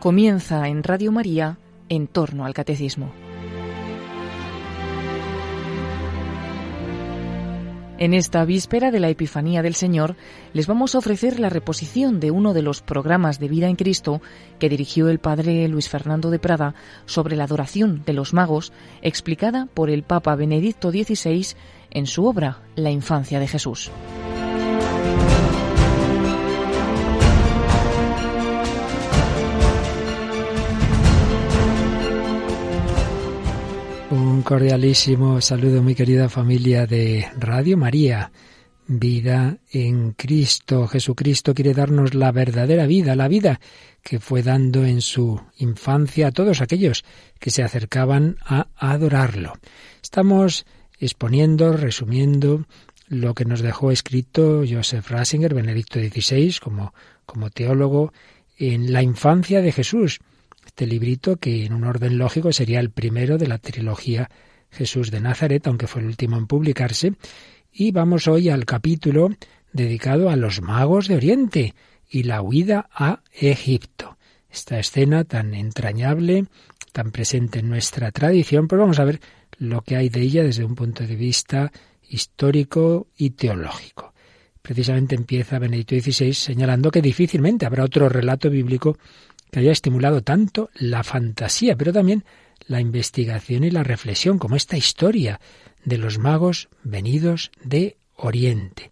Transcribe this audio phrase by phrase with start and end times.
[0.00, 3.10] Comienza en Radio María en torno al catecismo.
[7.98, 10.16] En esta víspera de la Epifanía del Señor
[10.52, 14.20] les vamos a ofrecer la reposición de uno de los programas de vida en Cristo
[14.58, 16.74] que dirigió el padre Luis Fernando de Prada
[17.06, 21.56] sobre la adoración de los magos, explicada por el Papa Benedicto XVI
[21.90, 23.90] en su obra La infancia de Jesús.
[34.46, 38.30] Cordialísimo saludo, mi querida familia de Radio María.
[38.86, 40.86] Vida en Cristo.
[40.86, 43.58] Jesucristo quiere darnos la verdadera vida, la vida
[44.04, 47.04] que fue dando en su infancia a todos aquellos
[47.40, 49.54] que se acercaban a adorarlo.
[50.00, 50.64] Estamos
[51.00, 52.66] exponiendo, resumiendo
[53.08, 56.94] lo que nos dejó escrito Joseph Rasinger, Benedicto XVI, como,
[57.26, 58.12] como teólogo,
[58.56, 60.20] en la infancia de Jesús
[60.76, 64.28] este librito que en un orden lógico sería el primero de la trilogía
[64.70, 67.14] Jesús de Nazaret, aunque fue el último en publicarse.
[67.72, 69.30] Y vamos hoy al capítulo
[69.72, 71.74] dedicado a los magos de Oriente
[72.10, 74.18] y la huida a Egipto.
[74.50, 76.44] Esta escena tan entrañable,
[76.92, 79.18] tan presente en nuestra tradición, pues vamos a ver
[79.56, 81.72] lo que hay de ella desde un punto de vista
[82.06, 84.12] histórico y teológico.
[84.60, 88.98] Precisamente empieza Benedicto XVI señalando que difícilmente habrá otro relato bíblico
[89.56, 92.26] que haya estimulado tanto la fantasía, pero también
[92.66, 95.40] la investigación y la reflexión, como esta historia
[95.82, 98.90] de los magos venidos de Oriente.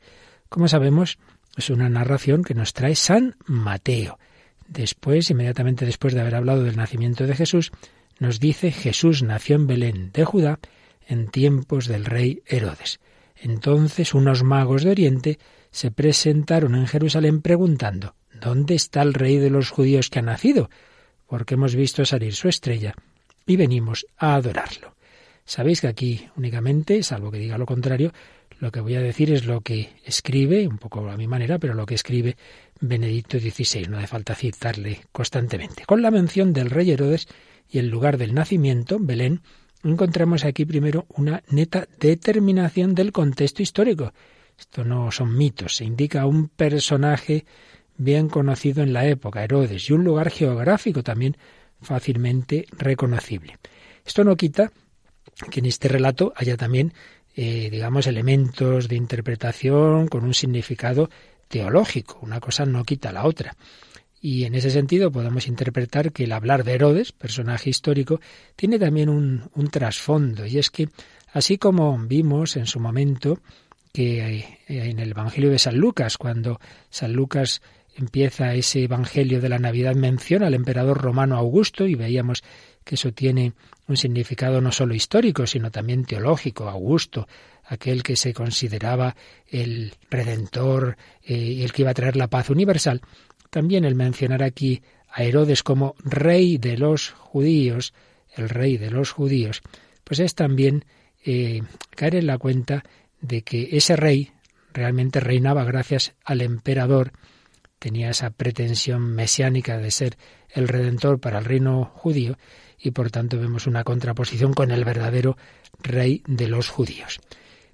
[0.49, 1.19] Como sabemos,
[1.59, 4.19] es una narración que nos trae San Mateo.
[4.67, 7.71] Después, inmediatamente después de haber hablado del nacimiento de Jesús,
[8.19, 10.61] nos dice Jesús nació en Belén de Judá
[11.07, 13.01] en tiempos del rey Herodes.
[13.37, 15.39] Entonces unos magos de Oriente
[15.71, 20.71] se presentaron en Jerusalén preguntando ¿Dónde está el rey de los judíos que ha nacido?
[21.27, 22.95] Porque hemos visto salir su estrella
[23.47, 24.95] y venimos a adorarlo.
[25.45, 28.13] Sabéis que aquí únicamente, salvo que diga lo contrario,
[28.61, 31.75] lo que voy a decir es lo que escribe, un poco a mi manera, pero
[31.75, 32.37] lo que escribe
[32.81, 33.89] Benedicto XVI.
[33.89, 35.85] No hace falta citarle constantemente.
[35.87, 37.29] Con la mención del rey Herodes
[37.69, 39.43] y el lugar del nacimiento, Belén,
[39.83, 44.13] encontramos aquí primero una neta determinación del contexto histórico.
[44.59, 47.45] Esto no son mitos, se indica un personaje
[47.97, 51.37] bien conocido en la época, Herodes, y un lugar geográfico también
[51.81, 53.59] fácilmente reconocible.
[54.05, 54.73] Esto no quita
[55.51, 56.93] que en este relato haya también,
[57.35, 61.11] eh, digamos, elementos de interpretación con un significado
[61.49, 62.19] teológico.
[62.23, 63.57] Una cosa no quita la otra.
[64.21, 68.21] Y en ese sentido podemos interpretar que el hablar de Herodes, personaje histórico,
[68.57, 70.47] tiene también un, trasfondo.
[70.47, 70.89] Y es que,
[71.33, 73.41] así como vimos en su momento
[73.93, 77.61] que eh, en el Evangelio de San Lucas, cuando San Lucas
[77.97, 82.43] empieza ese Evangelio de la Navidad, menciona al emperador romano Augusto y veíamos
[82.85, 83.55] que eso tiene
[83.89, 86.69] un significado no solo histórico, sino también teológico.
[86.69, 87.27] Augusto,
[87.65, 89.17] aquel que se consideraba
[89.49, 93.01] el redentor y eh, el que iba a traer la paz universal.
[93.51, 97.95] También el mencionar aquí a Herodes como rey de los judíos,
[98.37, 99.63] el rey de los judíos,
[100.03, 100.85] pues es también
[101.25, 101.63] eh,
[101.95, 102.85] caer en la cuenta
[103.21, 104.33] de que ese rey
[104.73, 107.13] realmente reinaba gracias al emperador
[107.85, 110.17] tenía esa pretensión mesiánica de ser
[110.49, 112.39] el redentor para el reino judío
[112.79, 115.37] y por tanto vemos una contraposición con el verdadero
[115.83, 117.21] rey de los judíos.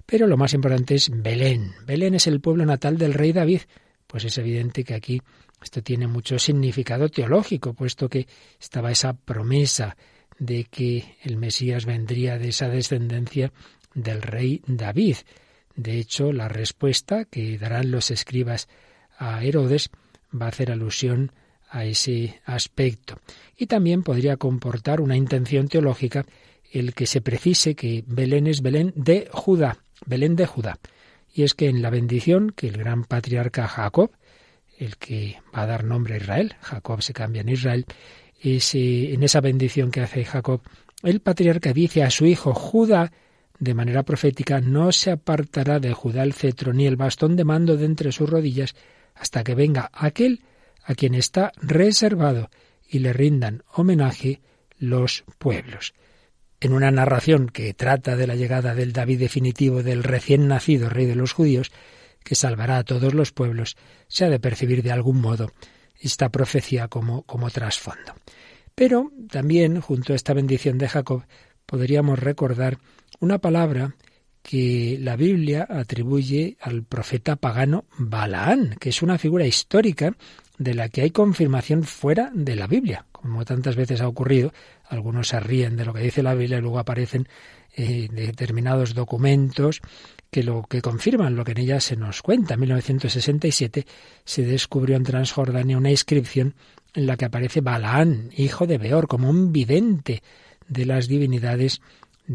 [0.05, 1.71] Pero lo más importante es Belén.
[1.85, 3.61] Belén es el pueblo natal del rey David.
[4.05, 5.21] Pues es evidente que aquí
[5.63, 8.27] esto tiene mucho significado teológico, puesto que
[8.59, 9.95] estaba esa promesa
[10.37, 13.53] de que el Mesías vendría de esa descendencia
[13.93, 15.15] del rey David.
[15.77, 18.67] De hecho, la respuesta que darán los escribas
[19.21, 19.91] a Herodes
[20.33, 21.31] va a hacer alusión
[21.69, 23.19] a ese aspecto.
[23.55, 26.25] Y también podría comportar una intención teológica
[26.71, 30.79] el que se precise que Belén es Belén de Judá, Belén de Judá.
[31.33, 34.11] Y es que en la bendición que el gran patriarca Jacob,
[34.79, 37.85] el que va a dar nombre a Israel, Jacob se cambia en Israel,
[38.41, 40.61] ese, en esa bendición que hace Jacob,
[41.03, 43.11] el patriarca dice a su hijo Judá,
[43.59, 47.77] de manera profética, no se apartará de Judá el cetro ni el bastón de mando
[47.77, 48.75] de entre sus rodillas,
[49.15, 50.43] hasta que venga aquel
[50.83, 52.49] a quien está reservado
[52.87, 54.41] y le rindan homenaje
[54.77, 55.93] los pueblos.
[56.59, 61.05] En una narración que trata de la llegada del David definitivo del recién nacido rey
[61.05, 61.71] de los judíos,
[62.23, 63.77] que salvará a todos los pueblos,
[64.07, 65.51] se ha de percibir de algún modo
[65.99, 68.15] esta profecía como, como trasfondo.
[68.75, 71.23] Pero también, junto a esta bendición de Jacob,
[71.65, 72.77] podríamos recordar
[73.19, 73.95] una palabra
[74.41, 80.15] que la Biblia atribuye al profeta pagano Balaán, que es una figura histórica
[80.57, 83.05] de la que hay confirmación fuera de la Biblia.
[83.11, 84.53] Como tantas veces ha ocurrido,
[84.87, 87.27] algunos se ríen de lo que dice la Biblia y luego aparecen
[87.75, 89.81] eh, determinados documentos
[90.29, 92.55] que lo que confirman lo que en ella se nos cuenta.
[92.55, 93.85] En 1967
[94.23, 96.55] se descubrió en Transjordania una inscripción
[96.93, 100.21] en la que aparece Balaán, hijo de Beor, como un vidente
[100.67, 101.81] de las divinidades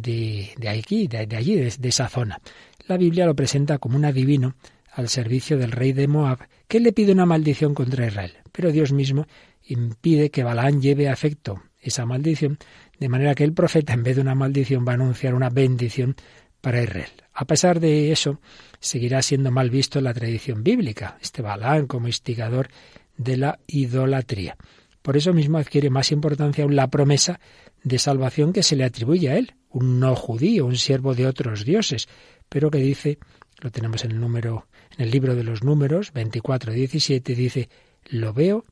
[0.02, 2.40] de, de aquí, de, allí, de, de esa zona.
[2.87, 4.54] La Biblia lo presenta como un adivino
[4.93, 6.38] al servicio del rey de Moab,
[6.69, 8.32] que le pide una maldición contra Israel.
[8.52, 9.26] Pero Dios mismo
[9.64, 12.58] impide que Balaán lleve a efecto esa maldición,
[12.98, 16.16] de manera que el profeta, en vez de una maldición, va a anunciar una bendición
[16.60, 17.10] para Israel.
[17.32, 18.40] A pesar de eso,
[18.81, 22.69] seguirá siendo mal visto en la tradición bíblica, este Balaán como instigador
[23.16, 24.56] de la idolatría.
[25.02, 27.38] Por eso mismo adquiere más importancia aún la promesa
[27.84, 31.64] de salvación que se le atribuye a él, un no judío, un siervo de otros
[31.64, 32.08] dioses,
[32.49, 33.19] pero que dice,
[33.61, 37.69] lo tenemos en el número, en el libro de los números, 24, 17, dice,
[38.06, 38.64] lo veo,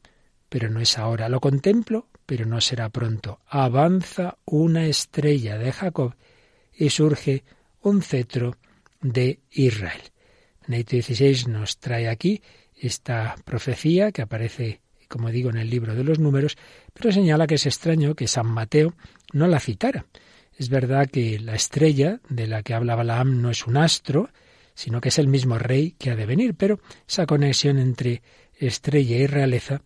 [0.49, 3.41] pero no es ahora, lo contemplo, pero no será pronto.
[3.47, 6.15] Avanza una estrella de Jacob
[6.73, 7.45] y surge
[7.83, 8.57] un cetro
[9.03, 10.00] de Israel.
[10.67, 12.41] Benedicto XVI nos trae aquí
[12.75, 16.57] esta profecía que aparece, como digo, en el libro de los números,
[16.95, 18.95] pero señala que es extraño que San Mateo
[19.35, 20.07] no la citara.
[20.56, 24.31] Es verdad que la estrella de la que habla Balaam no es un astro,
[24.75, 28.23] sino que es el mismo rey que ha de venir, pero esa conexión entre
[28.59, 29.83] estrella y realeza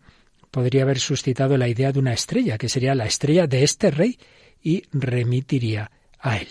[0.51, 4.17] podría haber suscitado la idea de una estrella, que sería la estrella de este rey,
[4.61, 6.47] y remitiría a él.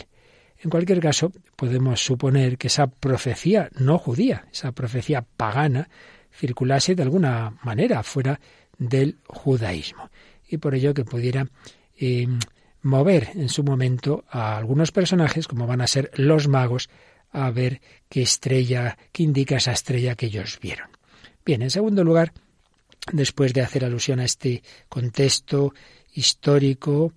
[0.60, 5.88] En cualquier caso, podemos suponer que esa profecía no judía, esa profecía pagana,
[6.32, 8.40] circulase de alguna manera fuera
[8.78, 10.10] del judaísmo.
[10.48, 11.46] Y por ello que pudiera
[11.96, 12.26] eh,
[12.82, 16.88] mover en su momento a algunos personajes, como van a ser los magos,
[17.30, 20.88] a ver qué estrella, qué indica esa estrella que ellos vieron.
[21.44, 22.32] Bien, en segundo lugar,
[23.12, 25.74] después de hacer alusión a este contexto
[26.14, 27.12] histórico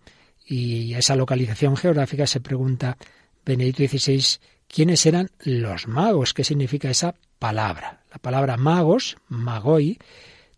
[0.46, 2.98] y a esa localización geográfica, se pregunta
[3.46, 8.04] Benedicto XVI quiénes eran los magos, qué significa esa palabra.
[8.12, 10.00] La palabra magos, magoi,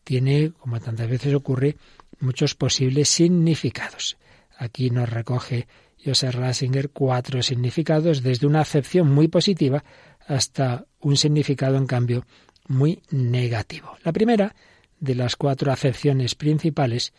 [0.03, 1.77] tiene, como tantas veces ocurre,
[2.19, 4.17] muchos posibles significados.
[4.57, 5.67] Aquí nos recoge
[6.03, 9.83] Joseph Ratzinger cuatro significados, desde una acepción muy positiva
[10.27, 12.25] hasta un significado, en cambio,
[12.67, 13.97] muy negativo.
[14.03, 14.55] La primera
[14.99, 17.13] de las cuatro acepciones principales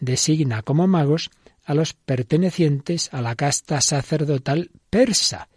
[0.00, 1.30] designa como magos
[1.64, 5.48] a los pertenecientes a la casta sacerdotal persa.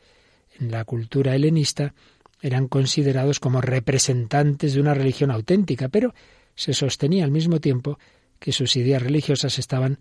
[0.60, 1.94] En la cultura helenista
[2.42, 6.14] eran considerados como representantes de una religión auténtica, pero
[6.56, 8.00] se sostenía al mismo tiempo
[8.40, 10.00] que sus ideas religiosas estaban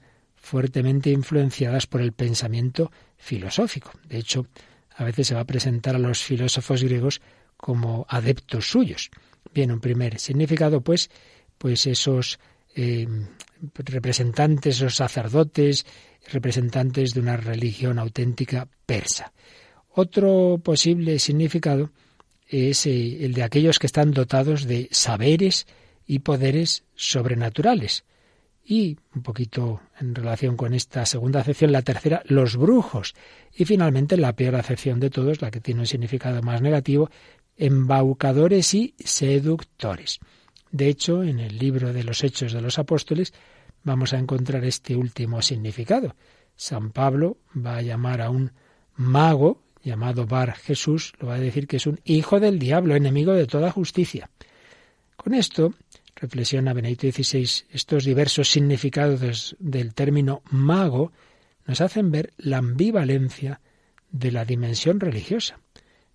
[0.49, 3.93] fuertemente influenciadas por el pensamiento filosófico.
[4.09, 4.47] De hecho,
[4.97, 7.21] a veces se va a presentar a los filósofos griegos
[7.59, 9.11] como adeptos suyos.
[9.53, 11.11] Bien, un primer significado, pues,
[11.59, 12.39] pues esos
[12.75, 13.06] eh,
[13.75, 15.85] representantes, o sacerdotes,
[16.33, 19.35] representantes de una religión auténtica persa.
[19.91, 21.91] Otro posible significado
[22.47, 25.67] es eh, el de aquellos que están dotados de saberes
[26.06, 28.05] y poderes sobrenaturales.
[28.70, 33.15] Y un poquito en relación con esta segunda acepción, la tercera, los brujos.
[33.56, 37.09] Y finalmente la peor acepción de todos, la que tiene un significado más negativo,
[37.56, 40.20] embaucadores y seductores.
[40.70, 43.33] De hecho, en el libro de los Hechos de los Apóstoles
[43.85, 46.14] vamos a encontrar este último significado.
[46.54, 48.52] San Pablo va a llamar a un
[48.97, 53.33] mago llamado Bar Jesús, lo va a decir que es un hijo del diablo, enemigo
[53.33, 54.28] de toda justicia.
[55.16, 55.73] Con esto,
[56.20, 61.12] reflexiona Benedicto XVI, estos diversos significados del término mago
[61.66, 63.60] nos hacen ver la ambivalencia
[64.10, 65.60] de la dimensión religiosa.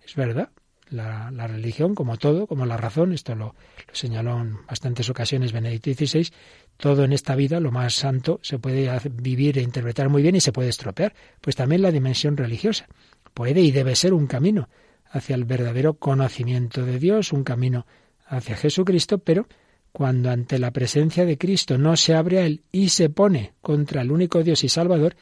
[0.04, 0.50] Es verdad,
[0.90, 3.54] la, religión, como todo, como la razón, esto lo,
[3.92, 6.30] señaló en bastantes ocasiones Benedicto XVI,
[6.76, 10.40] todo en esta vida, lo más santo, se puede vivir e interpretar muy bien y
[10.40, 11.14] se puede estropear.
[11.40, 12.86] Pues también la dimensión religiosa
[13.32, 14.68] puede y debe ser un camino
[15.10, 17.86] hacia el verdadero conocimiento de Dios, un camino
[18.26, 19.46] hacia Jesucristo, pero
[19.94, 24.02] cuando ante la presencia de Cristo no se abre a Él y se pone contra
[24.02, 25.14] el único Dios y Salvador,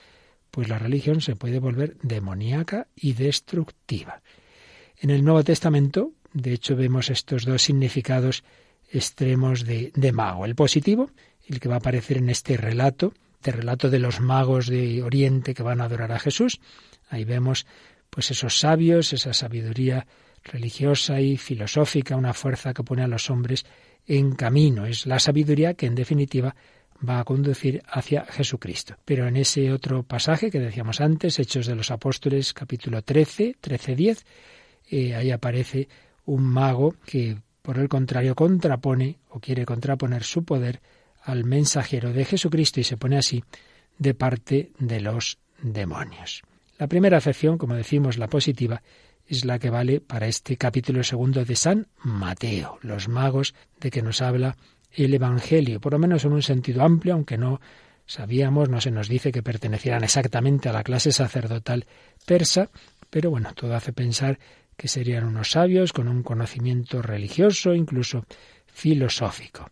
[0.50, 4.23] pues la religión se puede volver demoníaca y destructiva.
[4.99, 8.45] En el Nuevo Testamento, de hecho, vemos estos dos significados
[8.91, 10.47] extremos de, mago.
[10.47, 11.11] El positivo,
[11.47, 15.52] el que va a aparecer en este relato, este relato de los magos de Oriente
[15.52, 16.62] que van a adorar a Jesús.
[17.11, 17.67] Ahí vemos
[18.09, 20.07] pues esos sabios, esa sabiduría
[20.43, 23.67] religiosa y filosófica, una fuerza que pone a los hombres
[24.06, 24.87] en camino.
[24.87, 26.54] Es la sabiduría que en definitiva
[27.09, 28.97] va a conducir hacia Jesucristo.
[29.04, 33.97] Pero en ese otro pasaje que decíamos antes, Hechos de los Apóstoles, capítulo 13, 13,
[33.97, 34.26] 10,
[34.90, 35.88] eh, ahí aparece
[36.25, 40.80] un mago que por el contrario, contrapone o quiere contraponer su poder
[41.23, 43.42] al mensajero de Jesucristo y se pone así
[43.99, 46.42] de parte de los demonios.
[46.78, 48.82] La primera acepción, como decimos, la positiva,
[49.26, 54.02] es la que vale para este capítulo segundo de San Mateo, los magos de que
[54.02, 54.57] nos habla
[54.91, 57.61] el Evangelio, por lo menos en un sentido amplio, aunque no
[58.07, 61.87] sabíamos, no se nos dice que pertenecieran exactamente a la clase sacerdotal
[62.26, 62.71] persa,
[63.09, 64.38] pero bueno, todo hace pensar
[64.76, 68.25] que serían unos sabios con un conocimiento religioso, incluso
[68.67, 69.71] filosófico.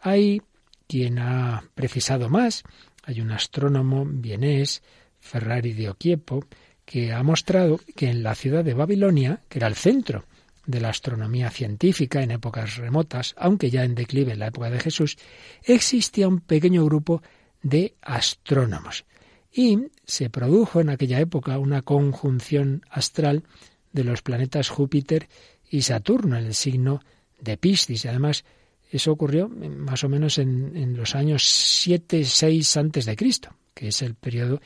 [0.00, 0.42] Hay
[0.86, 2.64] quien ha precisado más,
[3.02, 4.82] hay un astrónomo vienés,
[5.18, 6.44] Ferrari de Oquiepo,
[6.92, 10.26] que ha mostrado que en la ciudad de Babilonia, que era el centro
[10.66, 14.78] de la astronomía científica en épocas remotas, aunque ya en declive en la época de
[14.78, 15.16] Jesús,
[15.62, 17.22] existía un pequeño grupo
[17.62, 19.06] de astrónomos.
[19.50, 23.44] Y se produjo en aquella época una conjunción astral
[23.90, 25.30] de los planetas Júpiter
[25.70, 27.00] y Saturno en el signo
[27.40, 28.04] de Piscis.
[28.04, 28.44] Además,
[28.90, 34.02] eso ocurrió más o menos en, los años 7, 6 antes de Cristo, que es
[34.02, 34.60] el periodo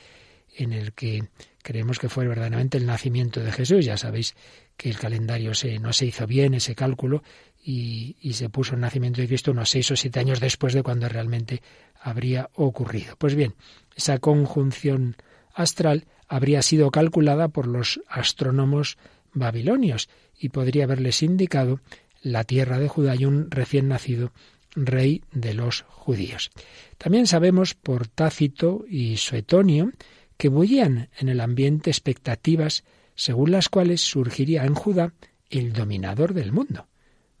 [0.57, 1.29] en el que
[1.67, 3.83] creemos que fue verdaderamente el nacimiento de Jesús.
[3.83, 4.35] Ya sabéis
[4.77, 7.23] que el calendario no se hizo bien, ese cálculo,
[7.61, 10.81] y, y, se puso el nacimiento de Cristo unos seis o siete años después de
[10.81, 11.61] cuando realmente
[12.01, 13.17] habría ocurrido.
[13.17, 13.53] Pues bien,
[13.97, 15.17] esa conjunción
[15.53, 18.97] astral habría sido calculada por los astrónomos
[19.33, 20.07] babilonios
[20.39, 21.81] y podría haberles indicado
[22.21, 24.31] la tierra de Judá y un recién nacido
[24.73, 26.49] rey de los judíos.
[26.97, 29.91] También sabemos por Tácito y Suetonio
[30.37, 32.83] que bullían en el ambiente expectativas
[33.15, 35.13] según las cuales surgiría en Judá
[35.49, 36.87] el dominador del mundo.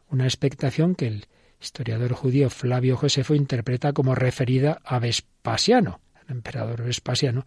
[0.09, 1.27] Una expectación que el
[1.61, 7.45] historiador judío Flavio Josefo interpreta como referida a Vespasiano, el emperador Vespasiano,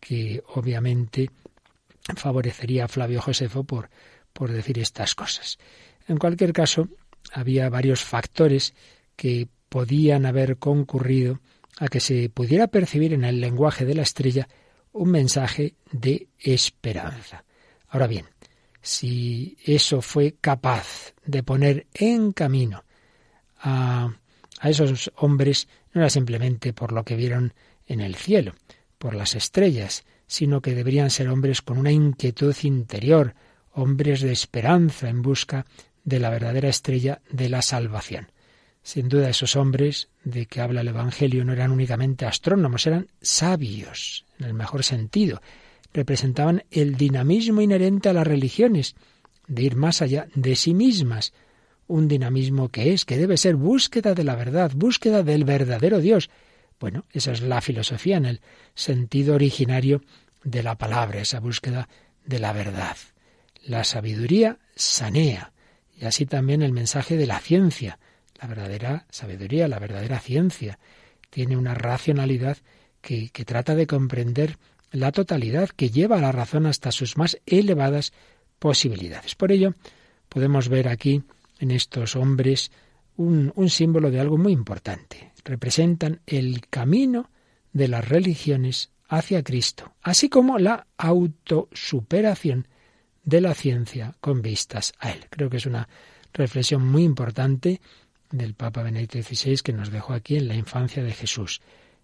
[0.00, 1.30] que obviamente
[2.16, 3.90] favorecería a Flavio Josefo por,
[4.32, 5.58] por decir estas cosas.
[6.08, 6.88] En cualquier caso,
[7.32, 8.74] había varios factores
[9.14, 11.40] que podían haber concurrido
[11.78, 14.48] a que se pudiera percibir en el lenguaje de la estrella
[14.92, 17.44] un mensaje de esperanza.
[17.88, 18.26] Ahora bien,
[18.80, 22.84] si eso fue capaz de poner en camino
[23.58, 24.14] a,
[24.60, 27.54] a esos hombres, no era simplemente por lo que vieron
[27.86, 28.54] en el cielo,
[28.98, 33.34] por las estrellas, sino que deberían ser hombres con una inquietud interior,
[33.72, 35.66] hombres de esperanza en busca
[36.04, 38.32] de la verdadera estrella de la salvación.
[38.82, 44.24] Sin duda esos hombres de que habla el Evangelio no eran únicamente astrónomos, eran sabios,
[44.38, 45.40] en el mejor sentido.
[45.92, 48.96] Representaban el dinamismo inherente a las religiones,
[49.46, 51.32] de ir más allá de sí mismas,
[51.86, 56.30] un dinamismo que es, que debe ser búsqueda de la verdad, búsqueda del verdadero Dios.
[56.80, 58.40] Bueno, esa es la filosofía en el
[58.74, 60.02] sentido originario
[60.42, 61.88] de la palabra, esa búsqueda
[62.24, 62.96] de la verdad.
[63.64, 65.52] La sabiduría sanea,
[65.96, 67.98] y así también el mensaje de la ciencia.
[68.42, 70.80] La verdadera sabiduría, la verdadera ciencia,
[71.30, 72.58] tiene una racionalidad
[73.00, 74.58] que, que trata de comprender
[74.90, 78.12] la totalidad, que lleva a la razón hasta sus más elevadas
[78.58, 79.36] posibilidades.
[79.36, 79.74] Por ello,
[80.28, 81.22] podemos ver aquí
[81.60, 82.72] en estos hombres
[83.16, 85.32] un, un símbolo de algo muy importante.
[85.44, 87.30] Representan el camino
[87.72, 92.66] de las religiones hacia Cristo, así como la autosuperación
[93.22, 95.26] de la ciencia con vistas a Él.
[95.30, 95.88] Creo que es una
[96.32, 97.80] reflexión muy importante
[98.32, 101.60] del Papa Benedicto XVI que nos dejó aquí en la infancia de Jesús.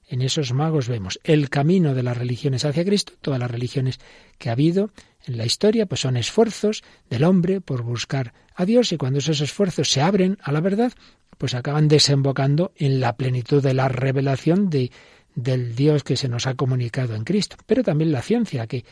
[0.07, 3.99] En esos magos vemos el camino de las religiones hacia Cristo, todas las religiones
[4.39, 4.91] que ha habido
[5.27, 9.41] en la historia, pues son esfuerzos del hombre por buscar a Dios y cuando esos
[9.41, 10.93] esfuerzos se abren a la verdad,
[11.37, 14.91] pues acaban desembocando en la plenitud de la revelación de
[15.35, 18.85] del Dios que se nos ha comunicado en Cristo, pero también la ciencia, que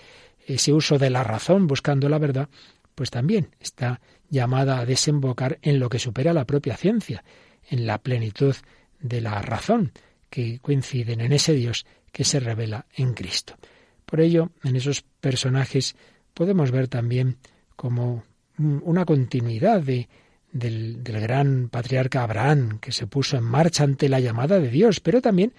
[0.47, 2.49] ese uso de la razón buscando la verdad,
[2.97, 7.23] pues también está llamada a desembocar en lo que supera la propia ciencia,
[7.69, 8.57] en la plenitud
[8.99, 9.93] de la razón,
[10.31, 13.55] que coinciden en ese Dios que se revela en Cristo.
[14.07, 15.95] Por ello, en esos personajes
[16.35, 17.37] podemos ver también
[17.77, 18.25] como
[18.59, 20.09] una continuidad de,
[20.51, 25.01] del, del gran patriarca Abraham, que se puso en marcha ante la llamada de Dios,
[25.01, 25.53] pero también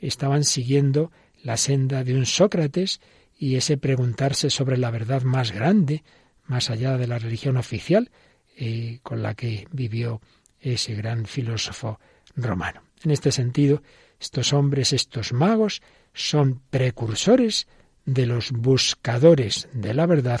[0.00, 1.12] estaban siguiendo
[1.44, 3.00] la senda de un Sócrates
[3.38, 6.02] y ese preguntarse sobre la verdad más grande,
[6.50, 8.10] más allá de la religión oficial,
[8.56, 10.20] eh, con la que vivió
[10.58, 12.00] ese gran filósofo
[12.34, 12.82] romano.
[13.04, 13.84] En este sentido,
[14.18, 15.80] estos hombres, estos magos,
[16.12, 17.68] son precursores
[18.04, 20.40] de los buscadores de la verdad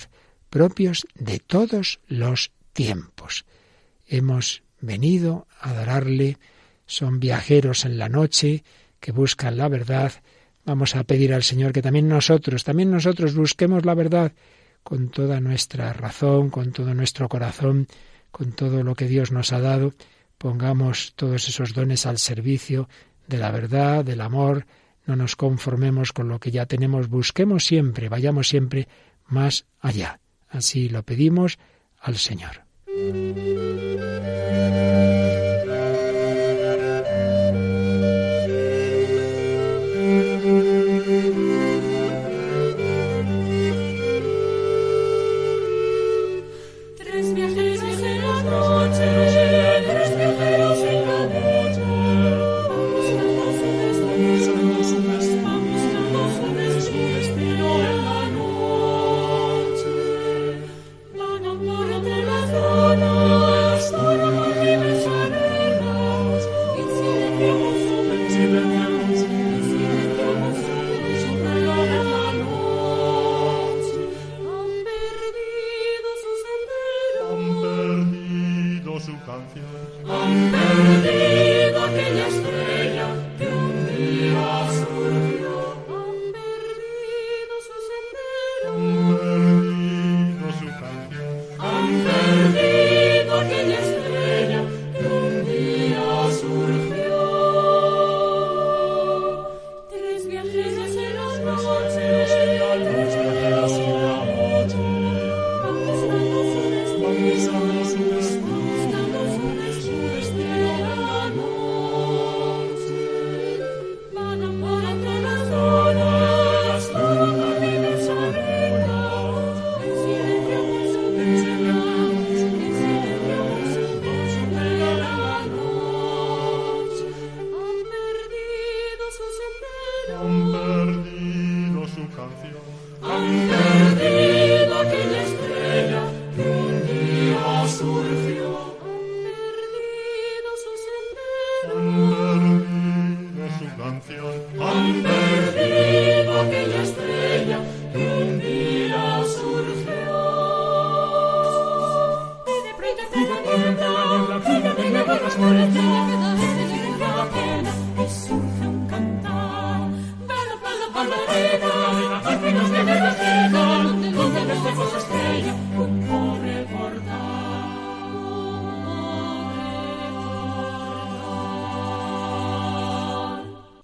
[0.50, 3.46] propios de todos los tiempos.
[4.08, 6.38] Hemos venido a adorarle,
[6.86, 8.64] son viajeros en la noche,
[8.98, 10.12] que buscan la verdad,
[10.64, 14.32] vamos a pedir al Señor que también nosotros, también nosotros busquemos la verdad
[14.82, 17.86] con toda nuestra razón, con todo nuestro corazón,
[18.30, 19.92] con todo lo que Dios nos ha dado,
[20.38, 22.88] pongamos todos esos dones al servicio
[23.26, 24.66] de la verdad, del amor,
[25.06, 28.88] no nos conformemos con lo que ya tenemos, busquemos siempre, vayamos siempre
[29.26, 30.20] más allá.
[30.48, 31.58] Así lo pedimos
[32.00, 32.62] al Señor.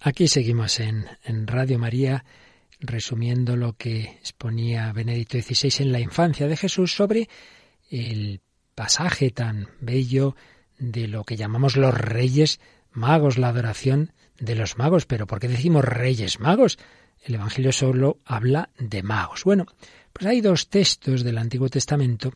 [0.07, 1.09] Aquí seguimos en,
[1.49, 2.25] Radio María
[2.79, 7.29] resumiendo lo que exponía Benedicto XVI en la infancia de Jesús sobre
[7.91, 8.41] el
[8.77, 10.37] pasaje tan bello
[10.79, 12.61] de lo que llamamos los reyes
[12.93, 15.07] magos, la adoración de los magos.
[15.07, 16.79] Pero ¿por qué decimos reyes magos?
[17.25, 19.43] El Evangelio solo habla de magos.
[19.43, 19.67] Bueno,
[20.13, 22.33] pues hay dos textos del Antiguo Testamento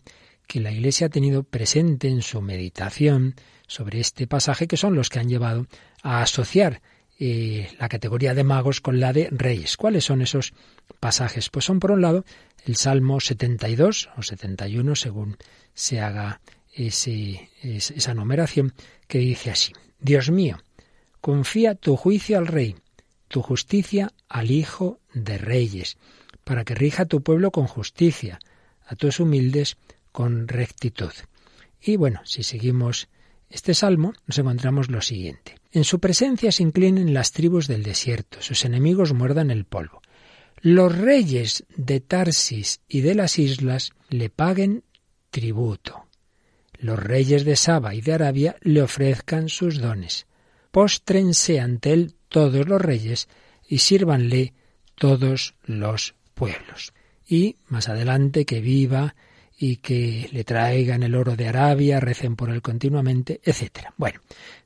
[0.48, 3.36] que la Iglesia ha tenido presente en su meditación
[3.68, 5.68] sobre este pasaje, que son los que han llevado
[6.02, 6.82] a asociar
[7.20, 9.76] la categoría de magos con la de reyes.
[9.76, 10.54] ¿Cuáles son esos
[11.00, 11.50] pasajes?
[11.50, 12.24] Pues son, por un lado,
[12.64, 15.36] el Salmo 72 o 71, según
[15.74, 16.40] se haga
[16.72, 18.72] esa numeración,
[19.06, 20.62] que dice así, Dios mío,
[21.20, 22.76] confía tu juicio al rey,
[23.28, 25.98] tu justicia al Hijo de Reyes,
[26.44, 28.38] para que rija tu pueblo con justicia,
[28.86, 29.76] a tus humildes
[30.10, 31.12] con rectitud.
[31.82, 33.08] Y bueno, si seguimos
[33.50, 35.59] este salmo, nos encontramos lo siguiente.
[35.72, 40.02] En su presencia se inclinen las tribus del desierto, sus enemigos muerdan el polvo.
[40.60, 44.84] Los reyes de Tarsis y de las islas le paguen
[45.30, 46.06] tributo.
[46.78, 50.26] Los reyes de Saba y de Arabia le ofrezcan sus dones.
[50.70, 53.28] Póstrense ante él todos los reyes
[53.66, 54.54] y sírvanle
[54.96, 56.92] todos los pueblos.
[57.26, 59.14] Y más adelante que viva
[59.56, 63.88] y que le traigan el oro de Arabia, recen por él continuamente, etc.
[63.98, 64.20] Bueno,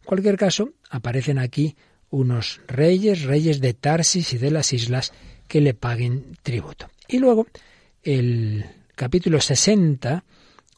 [0.04, 1.76] en cualquier caso, aparecen aquí
[2.10, 5.14] unos reyes, reyes de Tarsis y de las islas,
[5.48, 6.90] que le paguen tributo.
[7.08, 7.46] Y luego,
[8.02, 10.22] el capítulo 60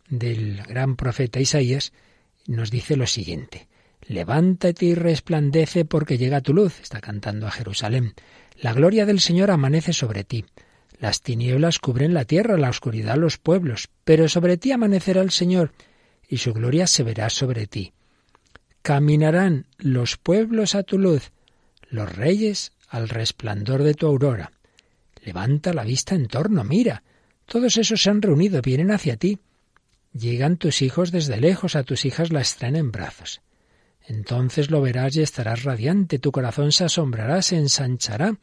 [0.08, 1.92] del gran profeta Isaías
[2.46, 3.66] nos dice lo siguiente.
[4.06, 8.14] Levántate y resplandece porque llega tu luz, está cantando a Jerusalén.
[8.60, 10.44] La gloria del Señor amanece sobre ti.
[11.00, 15.72] Las tinieblas cubren la tierra, la oscuridad los pueblos, pero sobre ti amanecerá el Señor,
[16.28, 17.92] y su gloria se verá sobre ti.
[18.86, 21.32] Caminarán los pueblos a tu luz,
[21.90, 24.52] los reyes al resplandor de tu aurora.
[25.24, 27.02] Levanta la vista en torno, mira.
[27.46, 29.40] Todos esos se han reunido, vienen hacia ti.
[30.12, 33.40] Llegan tus hijos desde lejos, a tus hijas las traen en brazos.
[34.06, 38.38] Entonces lo verás y estarás radiante, tu corazón se asombrará, se ensanchará,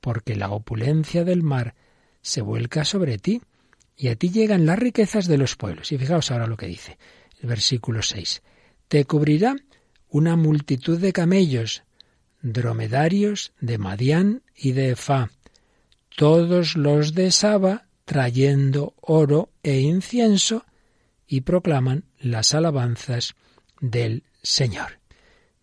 [0.00, 1.74] porque la opulencia del mar
[2.20, 3.42] se vuelca sobre ti,
[3.96, 5.90] y a ti llegan las riquezas de los pueblos.
[5.90, 6.98] Y fijaos ahora lo que dice
[7.40, 8.42] El versículo 6.
[8.86, 9.56] Te cubrirá
[10.12, 11.84] una multitud de camellos,
[12.42, 15.30] dromedarios de Madián y de Efa,
[16.14, 20.66] todos los de Saba trayendo oro e incienso
[21.26, 23.34] y proclaman las alabanzas
[23.80, 24.98] del Señor.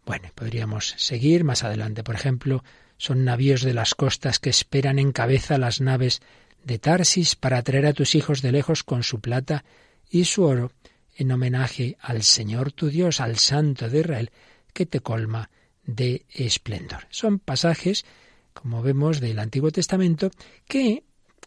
[0.03, 2.03] Bueno, podríamos seguir más adelante.
[2.03, 2.63] Por ejemplo,
[2.97, 6.21] son navíos de las costas que esperan en cabeza las naves
[6.63, 9.63] de Tarsis para traer a tus hijos de lejos con su plata
[10.09, 10.71] y su oro
[11.19, 14.31] en homenaje al Señor tu Dios, al Santo de Israel,
[14.73, 15.49] que te colma
[15.85, 17.07] de esplendor.
[17.09, 18.05] Son pasajes,
[18.53, 20.31] como vemos, del Antiguo Testamento
[20.65, 21.03] que,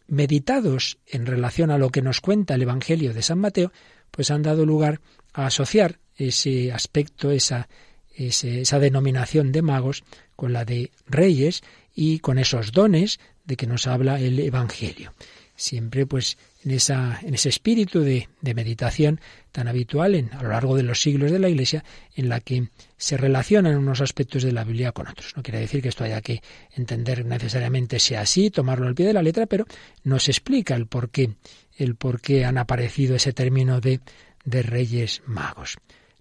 [0.07, 3.73] meditados en relación a lo que nos cuenta el Evangelio de San Mateo,
[4.11, 5.01] pues han dado lugar
[5.33, 7.71] a asociar ese aspecto, esa,
[8.15, 10.05] esa denominación de magos
[10.37, 11.63] con la de reyes
[11.95, 15.15] y con esos dones de que nos habla el Evangelio.
[15.63, 19.21] Siempre pues en, esa, en ese espíritu de, meditación
[19.53, 21.85] tan habitual en, a lo largo de los siglos de la Iglesia,
[22.17, 25.37] en la que se relacionan unos aspectos de la Biblia con otros.
[25.37, 26.43] No quiere decir que esto haya que
[26.75, 29.65] entender necesariamente sea así, tomarlo al pie de la letra, pero
[30.03, 31.31] nos explica el por qué,
[31.77, 34.01] el por qué han aparecido ese término de,
[34.45, 35.77] de reyes magos.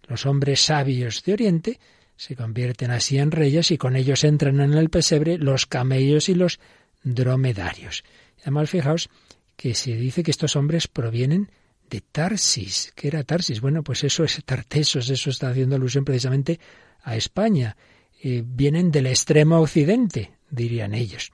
[0.08, 1.80] Los hombres sabios de Oriente
[2.16, 6.36] se convierten así en reyes y con ellos entran en el pesebre los camellos y
[6.36, 6.60] los
[7.04, 8.04] dromedarios.
[8.42, 9.10] Además, fijaos
[9.62, 11.52] que se dice que estos hombres provienen
[11.88, 12.92] de Tarsis.
[12.96, 13.62] ¿Qué era Tarsis?
[13.62, 16.60] Bueno, pues eso es Tartesos, eso está haciendo alusión precisamente
[17.04, 17.78] a España.
[18.24, 21.32] Eh, vienen del extremo occidente, dirían ellos.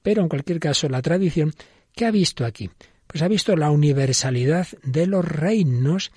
[0.00, 1.54] Pero en cualquier caso, la tradición,
[1.92, 2.70] ¿qué ha visto aquí?
[3.08, 6.12] Pues ha visto la universalidad de los reinos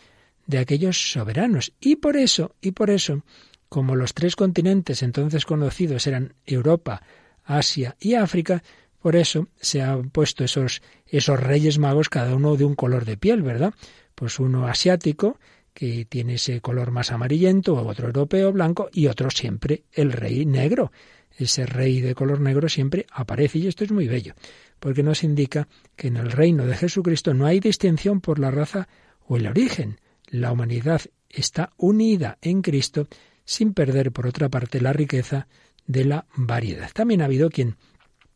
[0.45, 1.73] de aquellos soberanos.
[1.81, 3.23] Y por eso, y por eso,
[3.69, 7.01] como los tres continentes entonces conocidos eran Europa,
[7.43, 8.61] Asia y África,
[9.01, 13.17] por eso se han puesto esos, esos reyes magos, cada uno de un color de
[13.17, 13.73] piel, ¿verdad?
[14.15, 15.39] Pues uno asiático,
[15.73, 20.91] que tiene ese color más amarillento, otro europeo blanco, y otro siempre el rey negro.
[21.37, 24.33] Ese rey de color negro siempre aparece, y esto es muy bello,
[24.79, 28.89] porque nos indica que en el reino de Jesucristo no hay distinción por la raza
[29.25, 30.01] o el origen.
[30.27, 33.07] La humanidad está unida en Cristo
[33.45, 35.47] sin perder, por otra parte, la riqueza
[35.87, 36.91] de la variedad.
[36.93, 37.77] También ha habido quien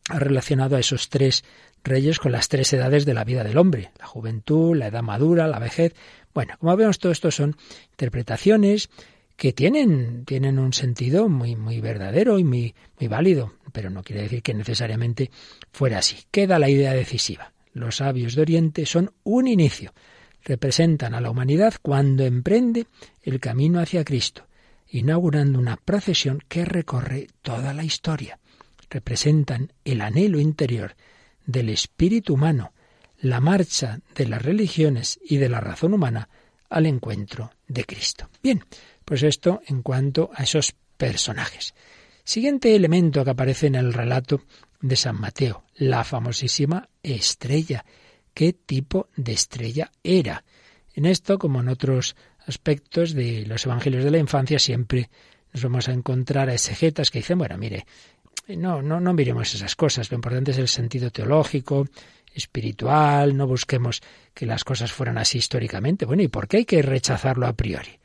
[0.08, 1.44] ha relacionado a esos tres
[1.82, 5.46] reyes con las tres edades de la vida del hombre, la juventud, la edad madura,
[5.46, 5.94] la vejez.
[6.32, 7.56] Bueno, como vemos, todo esto son
[7.90, 8.90] interpretaciones
[9.36, 14.22] que tienen, tienen un sentido muy, muy verdadero y muy, muy válido, pero no quiere
[14.22, 15.30] decir que necesariamente
[15.72, 16.18] fuera así.
[16.30, 17.52] Queda la idea decisiva.
[17.72, 19.92] Los sabios de Oriente son un inicio,
[20.44, 22.86] representan a la humanidad cuando emprende
[23.22, 24.46] el camino hacia Cristo,
[24.86, 28.38] inaugurando una procesión que recorre toda la historia
[28.94, 30.94] representan el anhelo interior
[31.44, 32.72] del espíritu humano,
[33.18, 36.28] la marcha de las religiones y de la razón humana
[36.70, 38.30] al encuentro de Cristo.
[38.40, 38.64] Bien,
[39.04, 41.74] pues esto en cuanto a esos personajes.
[42.22, 44.42] Siguiente elemento que aparece en el relato
[44.80, 47.84] de San Mateo, la famosísima estrella.
[48.32, 50.44] ¿Qué tipo de estrella era?
[50.94, 52.14] En esto, como en otros
[52.46, 55.10] aspectos de los evangelios de la infancia, siempre
[55.52, 57.86] nos vamos a encontrar a exegetas que dicen, bueno, mire,
[58.48, 60.10] no, no, no miremos esas cosas.
[60.10, 61.86] Lo importante es el sentido teológico,
[62.34, 64.02] espiritual, no busquemos
[64.34, 66.04] que las cosas fueran así históricamente.
[66.04, 67.98] Bueno, ¿y por qué hay que rechazarlo a priori?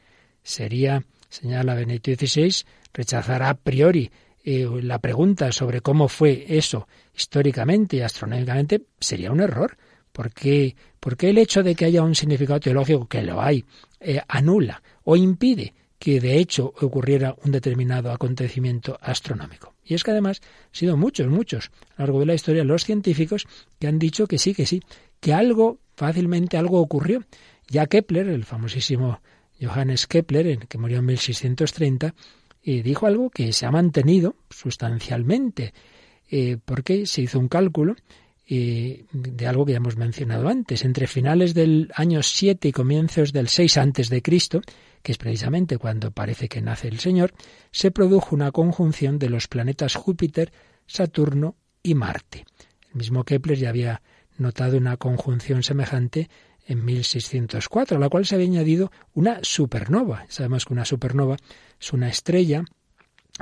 [0.44, 4.10] Sería, señala Benedicto XVI, rechazar a priori
[4.44, 9.78] eh, la pregunta sobre cómo fue eso históricamente y astronómicamente sería un error.
[10.12, 13.64] ¿Por qué, porque el hecho de que haya un significado teológico, que lo hay,
[14.00, 19.74] eh, anula o impide que de hecho ocurriera un determinado acontecimiento astronómico?
[19.84, 22.86] Y es que además han sido muchos, muchos, a lo largo de la historia, los
[22.86, 23.46] científicos
[23.80, 24.82] que han dicho que sí, que sí,
[25.20, 27.24] que algo, fácilmente algo ocurrió.
[27.68, 29.20] Ya Kepler, el famosísimo
[29.62, 32.16] Johannes Kepler, que murió en 1630,
[32.64, 35.74] eh, dijo algo que se ha mantenido sustancialmente,
[36.30, 37.96] eh, porque se hizo un cálculo
[38.50, 40.84] de algo que ya hemos mencionado antes.
[40.84, 44.62] Entre finales del año 7 y comienzos del 6 antes de Cristo,
[45.04, 47.34] que es precisamente cuando parece que nace el Señor,
[47.72, 50.52] se produjo una conjunción de los planetas Júpiter,
[50.88, 52.46] Saturno y Marte.
[52.90, 54.02] El mismo Kepler ya había
[54.38, 56.28] notado una conjunción semejante
[56.66, 60.26] en 1604, a la cual se había añadido una supernova.
[60.28, 61.38] Sabemos que una supernova
[61.80, 62.64] es una estrella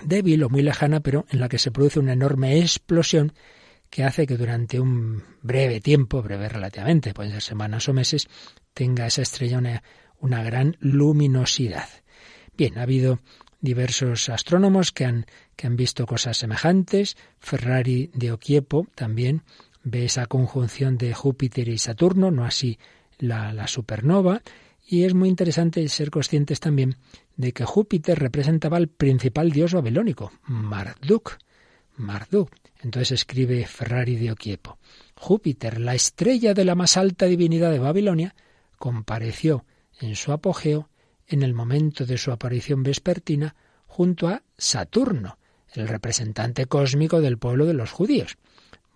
[0.04, 3.32] débil o muy lejana, pero en la que se produce una enorme explosión
[3.90, 8.28] que hace que durante un breve tiempo, breve relativamente, pueden ser semanas o meses,
[8.74, 9.82] tenga esa estrella
[10.20, 11.88] una, gran luminosidad.
[12.56, 13.20] Bien, ha habido
[13.62, 17.18] diversos astrónomos que han, que han visto cosas semejantes.
[17.40, 19.44] Ferrari de Oquiepo también
[19.84, 22.78] ve esa conjunción de Júpiter y Saturno, no así
[23.18, 24.42] la, la supernova.
[24.86, 26.98] Y es muy interesante ser conscientes también
[27.36, 31.38] de que Júpiter representaba al principal dios babilónico, Marduk.
[31.98, 32.52] Marduk.
[32.82, 34.78] Entonces escribe Ferrari de Oquiepo.
[35.16, 38.36] Júpiter, la estrella de la más alta divinidad de Babilonia,
[38.78, 39.66] compareció
[40.00, 40.90] en su apogeo
[41.28, 43.56] en el momento de su aparición vespertina
[43.86, 45.38] junto a Saturno,
[45.74, 48.38] el representante cósmico del pueblo de los judíos.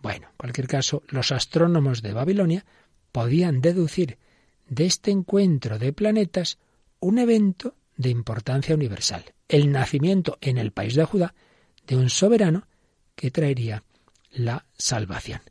[0.02, 2.66] Bueno, en cualquier caso, los astrónomos de Babilonia
[3.12, 4.18] podían deducir
[4.68, 6.58] de este encuentro de planetas
[7.00, 11.34] un evento de importancia universal, el nacimiento en el país de Judá
[11.88, 12.68] de un soberano
[13.16, 13.84] que traería
[14.32, 15.42] la salvación.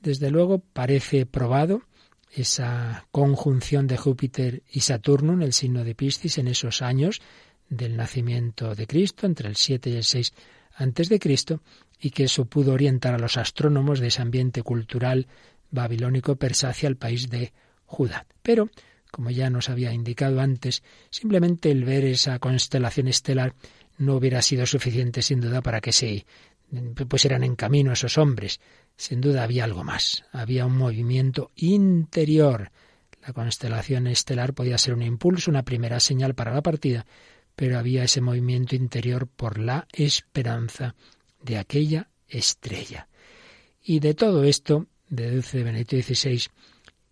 [0.00, 1.82] Desde luego parece probado
[2.32, 7.20] esa conjunción de Júpiter y Saturno en el signo de Piscis en esos años
[7.68, 10.32] del nacimiento de Cristo, entre el 7 y el 6
[10.74, 11.62] antes de Cristo,
[12.00, 15.26] y que eso pudo orientar a los astrónomos de ese ambiente cultural
[15.70, 17.52] babilónico persa hacia el país de
[17.84, 18.26] Judá.
[18.42, 18.70] Pero,
[19.10, 23.54] como ya nos había indicado antes, simplemente el ver esa constelación estelar
[23.98, 26.24] no hubiera sido suficiente sin duda para que se
[27.08, 28.60] pusieran en camino esos hombres.
[28.96, 32.70] Sin duda había algo más, había un movimiento interior.
[33.26, 37.06] La constelación estelar podía ser un impulso, una primera señal para la partida,
[37.56, 40.94] pero había ese movimiento interior por la esperanza
[41.42, 43.08] de aquella estrella.
[43.82, 46.42] Y de todo esto deduce Benedicto XVI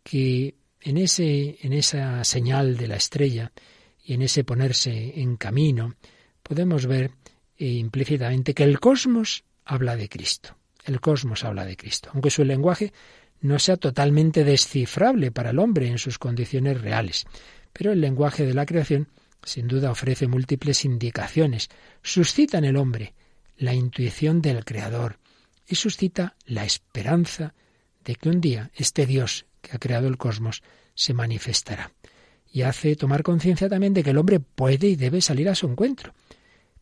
[0.02, 3.52] que en, ese, en esa señal de la estrella
[4.02, 5.94] y en ese ponerse en camino,
[6.42, 7.10] podemos ver
[7.58, 10.56] eh, implícitamente que el cosmos habla de Cristo.
[10.84, 12.92] El cosmos habla de Cristo, aunque su lenguaje
[13.40, 17.26] no sea totalmente descifrable para el hombre en sus condiciones reales.
[17.72, 19.08] Pero el lenguaje de la creación
[19.44, 21.68] sin duda ofrece múltiples indicaciones,
[22.02, 23.14] suscita en el hombre
[23.56, 25.18] la intuición del Creador
[25.66, 27.54] y suscita la esperanza
[28.04, 30.62] de que un día este Dios que ha creado el cosmos
[30.94, 31.92] se manifestará.
[32.50, 35.66] Y hace tomar conciencia también de que el hombre puede y debe salir a su
[35.66, 36.14] encuentro.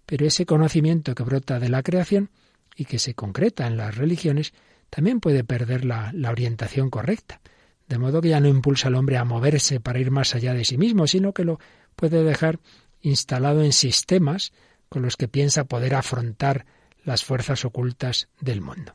[0.06, 2.30] Pero ese conocimiento que brota de la creación
[2.76, 4.52] y que se concreta en las religiones
[4.90, 7.40] también puede perder la, orientación correcta.
[7.88, 10.64] De modo que ya no impulsa al hombre a moverse para ir más allá de
[10.64, 11.58] sí mismo, sino que lo
[11.94, 12.60] puede dejar
[13.00, 14.52] instalado en sistemas
[14.88, 16.66] con los que piensa poder afrontar
[17.04, 18.94] las fuerzas ocultas del mundo.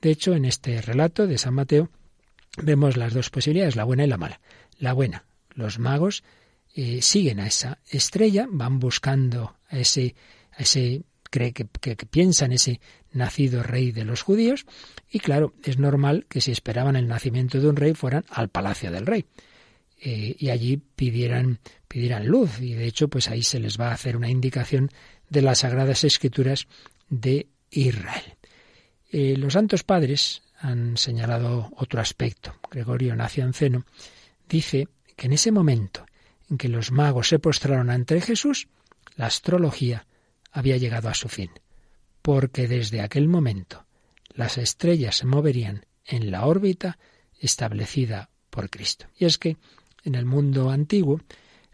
[0.00, 1.88] De hecho, en este relato de San Mateo
[2.58, 4.40] vemos las dos posibilidades, la buena y la mala.
[4.78, 6.24] La buena, los magos
[6.74, 10.16] eh, siguen a esa estrella, van buscando a ese,
[10.52, 11.64] a ese cree que,
[12.06, 12.80] piensan ese
[13.14, 14.66] nacido rey de los judíos,
[15.10, 18.90] y claro, es normal que si esperaban el nacimiento de un rey fueran al palacio
[18.90, 19.24] del rey.
[20.00, 22.60] Eh, y allí pidieran, pidieran luz.
[22.60, 24.90] Y de hecho, pues ahí se les va a hacer una indicación
[25.30, 26.66] de las sagradas escrituras
[27.08, 28.34] de Israel.
[29.10, 32.54] Eh, los santos padres han señalado otro aspecto.
[32.70, 33.86] Gregorio Nacianceno
[34.48, 36.04] dice que en ese momento
[36.50, 38.68] en que los magos se postraron ante Jesús,
[39.16, 40.06] la astrología
[40.52, 41.50] había llegado a su fin,
[42.24, 43.84] porque desde aquel momento
[44.30, 46.98] las estrellas se moverían en la órbita
[47.38, 49.08] establecida por Cristo.
[49.18, 49.58] Y es que
[50.04, 51.20] en el mundo antiguo,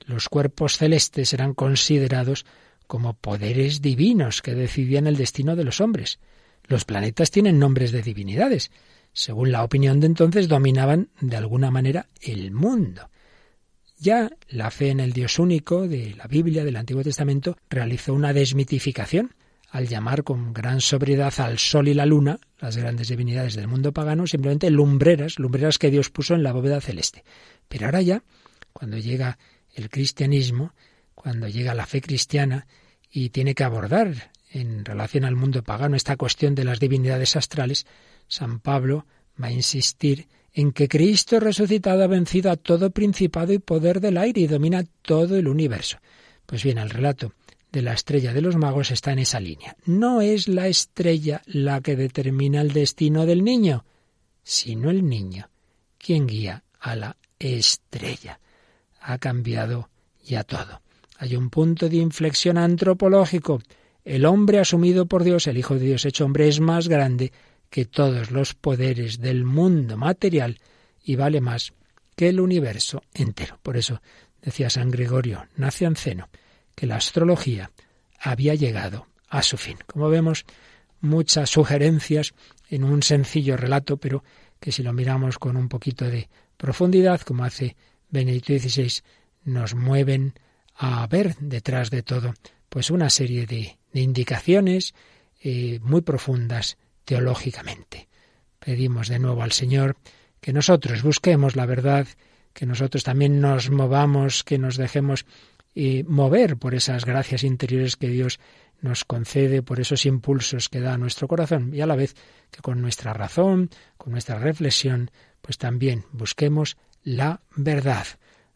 [0.06, 2.46] los cuerpos celestes eran considerados
[2.88, 6.18] como poderes divinos que decidían el destino de los hombres.
[6.64, 8.72] Los planetas tienen nombres de divinidades.
[9.12, 13.08] Según la opinión de entonces, dominaban de alguna manera el mundo.
[13.98, 18.32] Ya la fe en el Dios único de la Biblia, del Antiguo Testamento, realizó una
[18.32, 19.36] desmitificación
[19.70, 23.92] al llamar con gran sobriedad al Sol y la Luna, las grandes divinidades del mundo
[23.92, 27.24] pagano, simplemente lumbreras, lumbreras que Dios puso en la bóveda celeste.
[27.68, 28.22] Pero ahora ya,
[28.72, 29.38] cuando llega
[29.74, 30.74] el cristianismo,
[31.14, 32.66] cuando llega la fe cristiana
[33.10, 37.86] y tiene que abordar en relación al mundo pagano esta cuestión de las divinidades astrales,
[38.26, 39.06] San Pablo
[39.40, 44.18] va a insistir en que Cristo resucitado ha vencido a todo principado y poder del
[44.18, 45.98] aire y domina todo el universo.
[46.46, 47.32] Pues bien, el relato
[47.72, 49.76] de la estrella de los magos está en esa línea.
[49.84, 53.84] No es la estrella la que determina el destino del niño,
[54.42, 55.48] sino el niño
[55.98, 58.40] quien guía a la estrella.
[59.00, 59.90] Ha cambiado
[60.24, 60.82] ya todo.
[61.18, 63.60] Hay un punto de inflexión antropológico.
[64.04, 67.32] El hombre asumido por Dios, el Hijo de Dios hecho hombre, es más grande
[67.68, 70.58] que todos los poderes del mundo material
[71.04, 71.72] y vale más
[72.16, 73.58] que el universo entero.
[73.62, 74.00] Por eso
[74.42, 76.28] decía San Gregorio Nacianceno
[76.74, 77.70] que la astrología
[78.18, 79.78] había llegado a su fin.
[79.86, 80.44] Como vemos,
[81.00, 82.34] muchas sugerencias
[82.68, 84.22] en un sencillo relato, pero
[84.58, 87.76] que si lo miramos con un poquito de profundidad, como hace
[88.10, 89.02] Benedicto XVI,
[89.44, 90.34] nos mueven
[90.74, 92.34] a ver detrás de todo
[92.68, 94.94] pues una serie de, indicaciones
[95.42, 98.08] eh, muy profundas teológicamente.
[98.58, 99.96] Pedimos de nuevo al Señor
[100.40, 102.06] que nosotros busquemos la verdad
[102.52, 105.24] que nosotros también nos movamos, que nos dejemos
[105.74, 108.40] eh, mover por esas gracias interiores que Dios
[108.80, 112.14] nos concede, por esos impulsos que da a nuestro corazón y a la vez
[112.50, 115.10] que con nuestra razón, con nuestra reflexión,
[115.42, 118.06] pues también busquemos la verdad.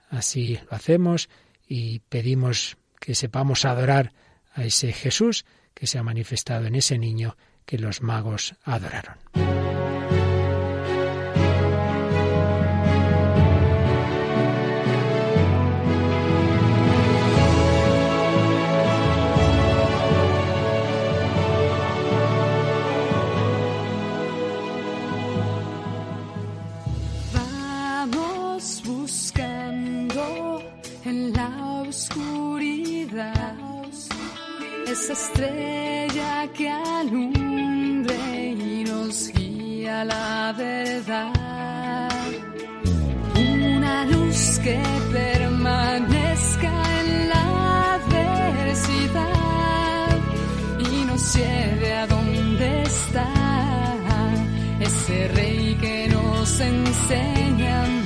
[0.08, 1.28] Así lo hacemos
[1.68, 4.12] y pedimos que sepamos adorar
[4.52, 9.16] a ese Jesús que se ha manifestado en ese niño que los magos adoraron.
[34.94, 38.16] Esa estrella que alumbre
[38.52, 42.10] y nos guía la verdad.
[43.34, 44.80] Una luz que
[45.12, 47.44] permanezca en la
[47.96, 49.16] adversidad
[50.78, 53.28] y nos lleve a donde está
[54.78, 58.03] ese rey que nos enseña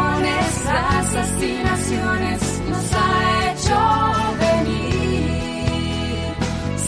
[0.00, 3.78] rincones, razas y naciones nos ha hecho
[4.40, 6.34] venir.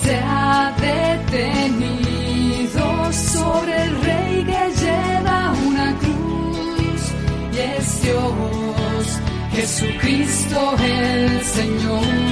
[0.02, 2.02] Se ha detenido
[3.12, 7.02] sobre el rey que lleva una cruz
[7.52, 9.20] y es Dios,
[9.52, 12.31] Jesucristo el Señor.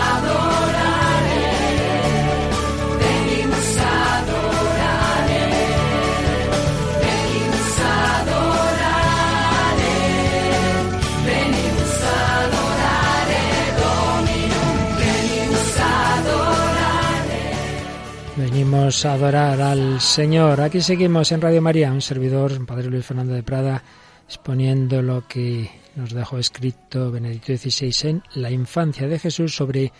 [18.81, 20.59] adorar al Señor.
[20.59, 23.83] Aquí seguimos en Radio María, un servidor, Padre Luis Fernando de Prada,
[24.25, 29.93] exponiendo lo que nos dejó escrito Benedicto XVI en la infancia de Jesús sobre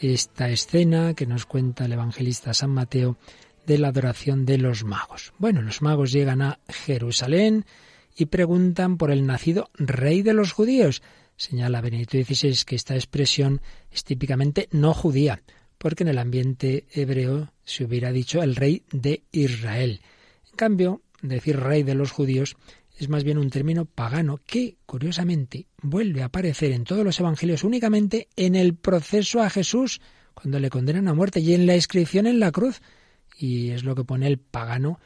[0.00, 3.18] esta escena que nos cuenta el evangelista San Mateo
[3.66, 5.34] de la adoración de los magos.
[5.38, 7.66] Bueno, los magos llegan a Jerusalén
[8.16, 11.02] y preguntan por el nacido rey de los judíos.
[11.36, 15.42] Señala Benedicto XVI que esta expresión es típicamente no judía
[15.82, 20.00] porque en el ambiente hebreo se hubiera dicho el rey de Israel.
[20.48, 22.54] En cambio, decir rey de los judíos
[22.96, 27.64] es más bien un término pagano que, curiosamente, vuelve a aparecer en todos los evangelios
[27.64, 30.00] únicamente en el proceso a Jesús,
[30.34, 32.80] cuando le condenan a muerte, y en la inscripción en la cruz.
[33.36, 35.00] Y es lo que pone el pagano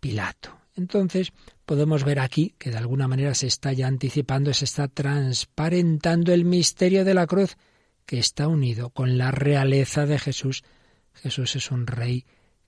[0.00, 0.56] Pilato.
[0.76, 1.30] Entonces,
[1.66, 6.46] podemos ver aquí que de alguna manera se está ya anticipando, se está transparentando el
[6.46, 7.58] misterio de la cruz
[8.06, 10.64] que está unido con la realeza de Jesús.
[11.14, 12.24] Jesús es un rey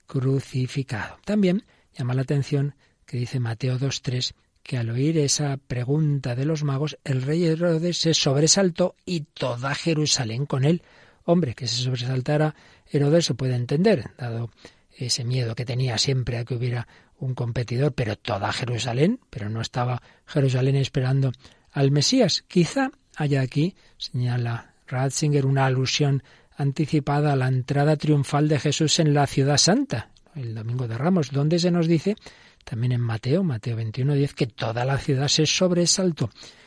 [0.07, 1.17] crucificado.
[1.25, 2.75] También llama la atención
[3.05, 4.33] que dice Mateo 2.3
[4.65, 9.75] que al oír esa pregunta de los magos, el rey Herodes se sobresaltó y toda
[9.75, 10.81] Jerusalén con él.
[11.23, 12.55] Hombre, que se sobresaltara
[12.91, 14.49] Herodes se puede entender, dado
[14.97, 16.87] ese miedo que tenía siempre a que hubiera
[17.19, 21.31] un competidor, pero toda Jerusalén, pero no estaba Jerusalén esperando
[21.71, 22.43] al Mesías.
[22.47, 26.23] Quizá haya aquí, señala Ratzinger una alusión
[26.57, 31.31] anticipada a la entrada triunfal de Jesús en la ciudad santa, el domingo de Ramos,
[31.31, 32.15] donde se nos dice,
[32.63, 36.25] también en Mateo, Mateo 21.10, que toda la ciudad se sobresaltó.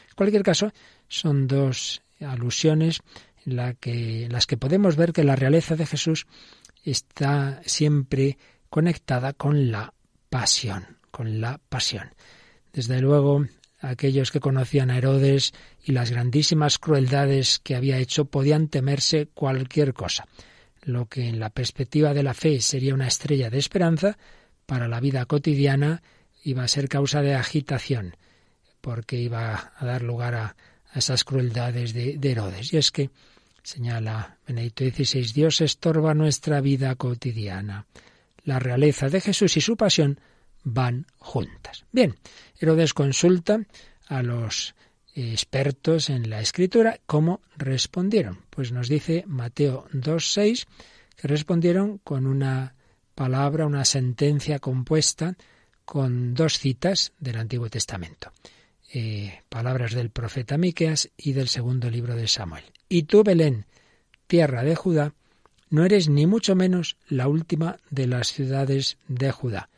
[0.08, 0.72] En cualquier caso,
[1.08, 3.00] son dos alusiones
[3.46, 6.26] en, que, las que podemos ver que la realeza de Jesús
[6.84, 8.38] está siempre
[8.68, 9.94] conectada con la
[10.28, 12.10] pasión, con la pasión.
[12.72, 13.46] Desde luego,
[13.80, 15.52] aquellos que conocían a Herodes
[15.84, 20.26] y las grandísimas crueldades que había hecho podían temerse cualquier cosa.
[20.82, 24.18] Lo que en la perspectiva de la fe sería una estrella de esperanza,
[24.66, 26.02] para la vida cotidiana
[26.44, 28.16] iba a ser causa de agitación,
[28.80, 30.56] porque iba a dar lugar a,
[30.94, 32.72] esas crueldades de, de, Herodes.
[32.72, 33.10] Y es que,
[33.62, 37.86] señala Benedicto XVI, Dios estorba nuestra vida cotidiana.
[38.44, 40.18] La realeza de Jesús y su pasión
[40.64, 41.84] van juntas.
[41.92, 42.16] Bien,
[42.58, 43.60] Herodes consulta
[44.06, 44.74] a los
[45.14, 48.40] expertos en la escritura cómo respondieron.
[48.50, 50.66] Pues nos dice Mateo 2.6
[51.16, 52.74] que respondieron con una
[53.14, 55.36] palabra, una sentencia compuesta
[55.84, 58.32] con dos citas del Antiguo Testamento.
[58.92, 62.64] Eh, palabras del profeta Miqueas y del segundo libro de Samuel.
[62.88, 63.66] Y tú, Belén,
[64.26, 65.14] tierra de Judá,
[65.70, 69.68] no eres ni mucho menos la última de las ciudades de Judá,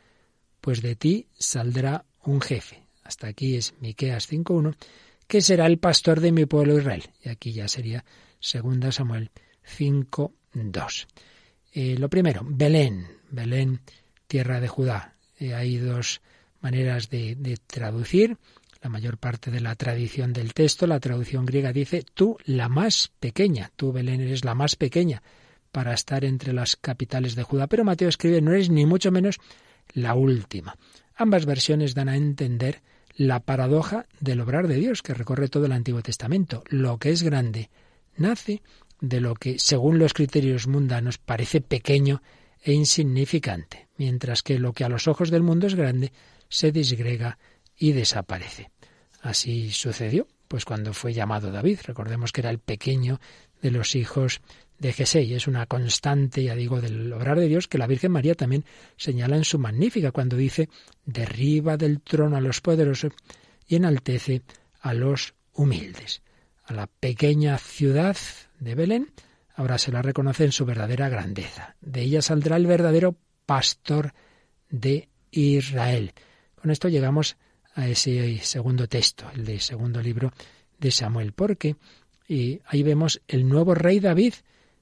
[0.61, 2.83] pues de ti saldrá un jefe.
[3.03, 4.75] Hasta aquí es Miqueas 5.1,
[5.27, 7.03] que será el pastor de mi pueblo Israel.
[7.23, 8.03] Y aquí ya sería
[8.41, 9.31] 2 Samuel
[9.77, 11.07] 5.2.
[11.73, 13.81] Eh, lo primero, Belén, Belén,
[14.27, 15.15] tierra de Judá.
[15.39, 16.21] Eh, hay dos
[16.59, 18.37] maneras de, de traducir
[18.81, 23.11] la mayor parte de la tradición del texto, la traducción griega dice tú la más
[23.19, 25.21] pequeña, tú Belén eres la más pequeña
[25.71, 29.37] para estar entre las capitales de Judá, pero Mateo escribe no eres ni mucho menos
[29.93, 30.75] la última.
[31.21, 32.81] Ambas versiones dan a entender
[33.15, 36.63] la paradoja del obrar de Dios que recorre todo el Antiguo Testamento.
[36.67, 37.69] Lo que es grande
[38.17, 38.63] nace
[39.01, 42.23] de lo que, según los criterios mundanos, parece pequeño
[42.63, 46.11] e insignificante, mientras que lo que a los ojos del mundo es grande
[46.49, 47.37] se disgrega
[47.77, 48.71] y desaparece.
[49.21, 53.21] Así sucedió, pues cuando fue llamado David, recordemos que era el pequeño
[53.61, 54.41] de los hijos
[54.81, 58.33] de Jesé, es una constante, ya digo, del obrar de Dios que la Virgen María
[58.33, 58.65] también
[58.97, 60.69] señala en su magnífica cuando dice,
[61.05, 63.13] derriba del trono a los poderosos
[63.67, 64.41] y enaltece
[64.79, 66.23] a los humildes.
[66.65, 68.17] A la pequeña ciudad
[68.59, 69.11] de Belén
[69.53, 71.75] ahora se la reconoce en su verdadera grandeza.
[71.79, 73.15] De ella saldrá el verdadero
[73.45, 74.15] pastor
[74.71, 76.13] de Israel.
[76.55, 77.37] Con esto llegamos
[77.75, 80.33] a ese segundo texto, el de segundo libro
[80.79, 81.75] de Samuel, porque
[82.27, 84.33] y ahí vemos el nuevo rey David,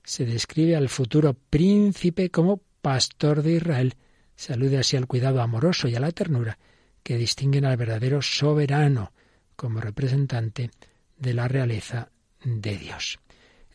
[0.04, 3.96] se describe al futuro príncipe como pastor de Israel,
[4.36, 6.58] se alude así al cuidado amoroso y a la ternura
[7.04, 9.12] que distinguen al verdadero soberano
[9.56, 10.72] como representante
[11.18, 12.10] de la realeza
[12.44, 13.20] de Dios.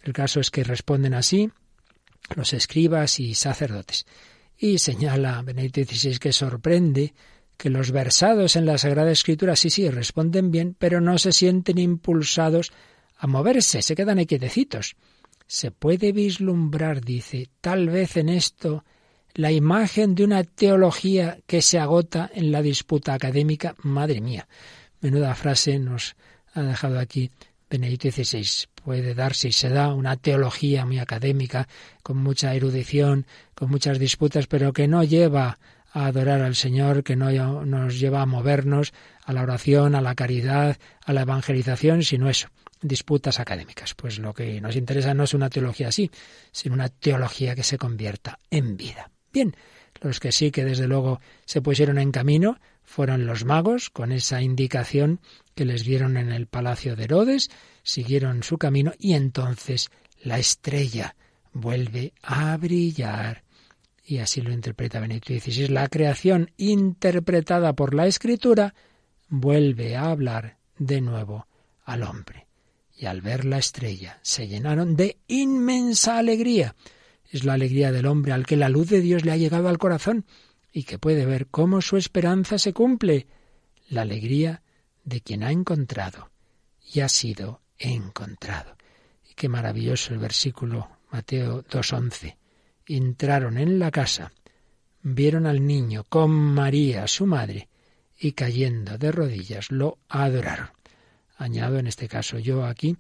[0.03, 1.51] El caso es que responden así
[2.35, 4.07] los escribas y sacerdotes.
[4.57, 7.15] Y señala Benedicto XVI que sorprende
[7.57, 11.79] que los versados en la Sagrada Escritura sí, sí, responden bien, pero no se sienten
[11.79, 12.73] impulsados
[13.17, 14.97] a moverse, se quedan quietecitos.
[15.47, 18.85] Se puede vislumbrar, dice, tal vez en esto
[19.35, 23.75] la imagen de una teología que se agota en la disputa académica.
[23.83, 24.47] Madre mía,
[25.01, 26.17] menuda frase nos
[26.55, 27.31] ha dejado aquí
[27.69, 28.69] Benedicto XVI.
[28.85, 31.67] Puede darse y se da una teología muy académica,
[32.03, 35.59] con mucha erudición, con muchas disputas, pero que no lleva
[35.93, 38.93] a adorar al Señor, que no nos lleva a movernos
[39.25, 42.49] a la oración, a la caridad, a la evangelización, sino eso,
[42.85, 43.95] disputas académicas.
[43.95, 46.11] Pues lo que nos interesa no es una teología así,
[46.53, 49.11] sino una teología que se convierta en vida.
[49.33, 49.57] Bien,
[50.01, 54.43] los que sí que desde luego se pusieron en camino fueron los magos, con esa
[54.43, 55.21] indicación
[55.55, 57.51] que les dieron en el palacio de Herodes,
[57.83, 59.91] siguieron su camino y entonces
[60.23, 61.17] la estrella
[61.53, 63.43] vuelve a brillar.
[64.07, 65.69] Y así lo interpreta Benito XVI.
[65.69, 68.75] La creación interpretada por la escritura
[69.29, 71.47] vuelve a hablar de nuevo
[71.87, 72.45] al hombre
[72.97, 76.77] y al ver la estrella se llenaron de inmensa alegría.
[77.31, 79.79] Es la alegría del hombre al que la luz de Dios le ha llegado al
[79.79, 80.25] corazón
[80.73, 83.27] y que puede ver cómo su esperanza se cumple,
[83.89, 84.63] la alegría
[85.05, 86.31] de quien ha encontrado
[86.93, 88.77] y ha sido encontrado.
[89.29, 92.37] Y qué maravilloso el versículo Mateo 2.11.
[92.87, 94.33] Entraron en la casa,
[95.03, 97.69] vieron al niño con María, su madre,
[98.19, 100.74] y cayendo de rodillas lo adoraron
[101.37, 102.97] añado en este caso yo aquí,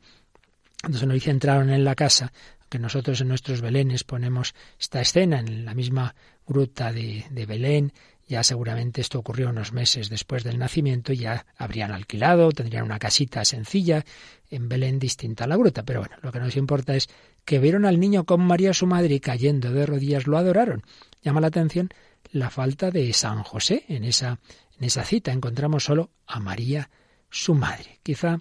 [0.80, 2.32] cuando se nos dice entraron en la casa,
[2.68, 6.14] que nosotros en nuestros Belenes ponemos esta escena en la misma
[6.47, 7.93] gruta de, de Belén,
[8.26, 13.45] ya seguramente esto ocurrió unos meses después del nacimiento, ya habrían alquilado, tendrían una casita
[13.45, 14.05] sencilla
[14.51, 15.82] en Belén distinta a la gruta.
[15.82, 17.09] Pero bueno, lo que nos importa es
[17.45, 20.82] que vieron al niño con María su madre y cayendo de rodillas lo adoraron.
[21.22, 21.91] Llama la atención
[22.32, 24.39] la falta de San José en esa,
[24.78, 25.30] en esa cita.
[25.30, 26.89] Encontramos solo a María
[27.35, 27.99] su madre.
[28.03, 28.41] Quizá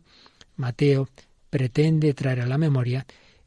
[0.55, 1.09] Mateo
[1.49, 3.05] pretende traer a la memoria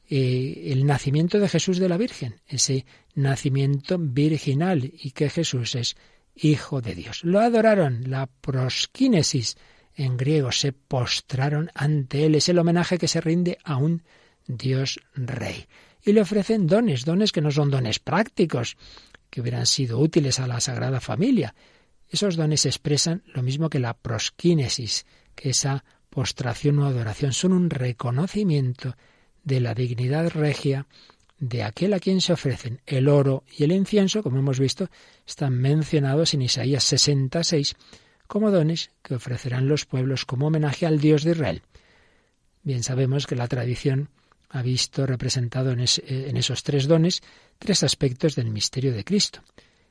[0.09, 2.85] eh, el nacimiento de Jesús de la Virgen, ese
[3.15, 5.97] nacimiento virginal y que Jesús es
[6.35, 7.25] Hijo de Dios.
[7.25, 9.57] Lo adoraron, la prosquínesis
[9.95, 14.03] en griego, se postraron ante él, es el homenaje que se rinde a un
[14.47, 15.65] Dios Rey.
[16.05, 18.77] Y le ofrecen dones, dones que no son dones prácticos,
[19.31, 21.55] que hubieran sido útiles a la Sagrada Familia.
[22.09, 25.07] Esos dones expresan lo mismo que la prosquínesis,
[25.37, 28.97] que esa postración o adoración son un reconocimiento
[29.45, 30.87] de la dignidad regia
[31.39, 34.89] de aquel a quien se ofrecen el oro y el incienso, como hemos visto,
[35.27, 37.77] están mencionados en Isaías 66
[38.27, 41.63] como dones que ofrecerán los pueblos como homenaje al Dios de Israel.
[42.63, 44.09] Bien sabemos que la tradición
[44.49, 47.23] ha visto representado en, en esos tres dones
[47.59, 49.43] tres aspectos del misterio de Cristo.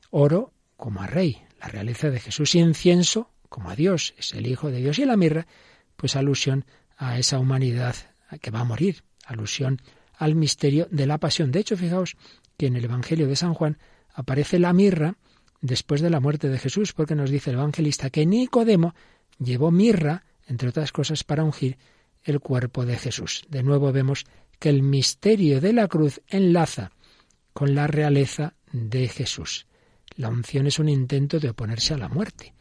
[0.09, 4.47] Oro como a rey, la realeza de Jesús, y incienso como a Dios, es el
[4.47, 5.47] Hijo de Dios, y la mirra,
[5.95, 6.65] pues alusión
[6.97, 7.95] a esa humanidad
[8.41, 9.81] que va a morir, alusión
[10.17, 11.53] al misterio de la pasión.
[11.53, 12.17] De hecho, fijaos
[12.57, 13.77] que en el Evangelio de San Juan
[14.13, 15.15] aparece la mirra
[15.61, 18.93] después de la muerte de Jesús, porque nos dice el evangelista que Nicodemo
[19.39, 21.77] llevó mirra, entre otras cosas, para ungir
[22.25, 23.45] el cuerpo de Jesús.
[23.47, 24.25] De nuevo vemos
[24.59, 26.91] que el misterio de la cruz enlaza
[27.53, 29.65] con la realeza de Jesús.
[30.17, 32.54] La unción es un intento de oponerse a la muerte,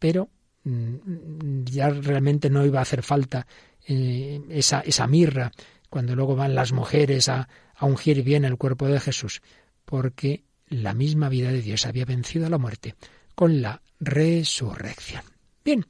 [0.00, 0.28] pero
[0.64, 3.46] mm, ya realmente no iba a hacer falta
[3.86, 5.52] eh, esa, mirra
[5.88, 9.42] cuando luego van las mujeres a, a ungir bien el cuerpo de Jesús,
[9.84, 12.96] porque la misma vida de Dios había vencido a la muerte
[13.36, 15.22] con la resurrección.
[15.64, 15.86] Bien,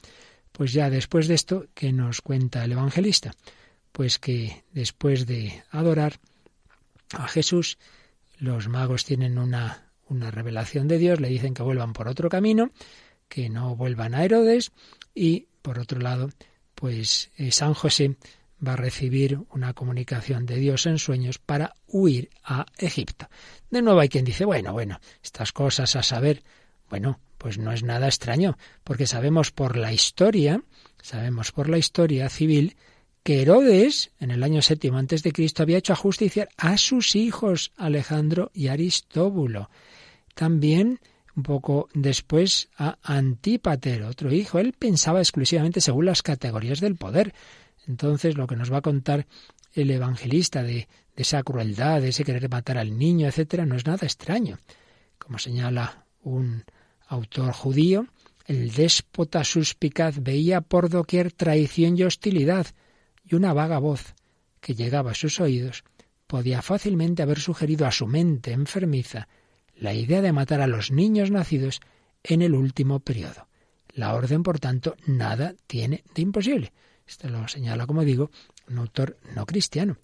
[0.52, 3.32] pues ya después de esto, ¿qué nos cuenta el evangelista?
[3.92, 6.18] Pues que después de adorar
[7.12, 7.78] a Jesús,
[8.38, 12.70] los magos tienen una, una revelación de Dios, le dicen que vuelvan por otro camino,
[13.30, 14.72] que no vuelvan a Herodes
[15.14, 16.28] y, por otro lado,
[16.74, 18.16] pues eh, San José
[18.66, 23.30] va a recibir una comunicación de Dios en sueños para huir a Egipto.
[23.70, 26.42] De nuevo hay quien dice, bueno, bueno, estas cosas a saber,
[26.90, 30.62] bueno, pues no es nada extraño, porque sabemos por la historia,
[31.00, 32.76] sabemos por la historia civil,
[33.22, 37.72] que Herodes, en el año séptimo antes de Cristo, había hecho ajusticiar a sus hijos,
[37.76, 39.70] Alejandro y Aristóbulo.
[40.34, 41.00] También,
[41.36, 44.58] un poco después, a Antípater, otro hijo.
[44.58, 47.34] Él pensaba exclusivamente según las categorías del poder.
[47.86, 49.26] Entonces, lo que nos va a contar
[49.72, 53.86] el evangelista de, de esa crueldad, de ese querer matar al niño, etcétera, no es
[53.86, 54.58] nada extraño.
[55.18, 56.64] Como señala un
[57.06, 58.06] autor judío,
[58.46, 62.66] el déspota suspicaz veía por doquier traición y hostilidad,
[63.24, 64.14] y una vaga voz
[64.60, 65.84] que llegaba a sus oídos
[66.26, 69.28] podía fácilmente haber sugerido a su mente enfermiza
[69.80, 71.80] la idea de matar a los niños nacidos
[72.22, 73.48] en el último periodo.
[73.94, 76.72] La orden, por tanto, nada tiene de imposible.
[77.06, 78.30] Esto lo señala, como digo,
[78.68, 79.96] un autor no cristiano.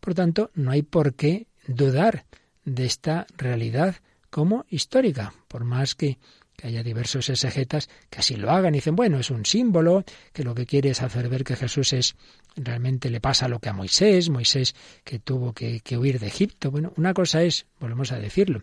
[0.00, 2.26] Por tanto, no hay por qué dudar
[2.64, 3.96] de esta realidad
[4.28, 6.18] como histórica, por más que,
[6.62, 10.04] haya diversos exegetas que así lo hagan y dicen, bueno, es un símbolo,
[10.34, 12.16] que lo que quiere es hacer ver que Jesús es
[12.54, 16.70] realmente le pasa lo que a Moisés, Moisés que tuvo que, que huir de Egipto.
[16.70, 18.60] Bueno, una cosa es, volvemos a decirlo,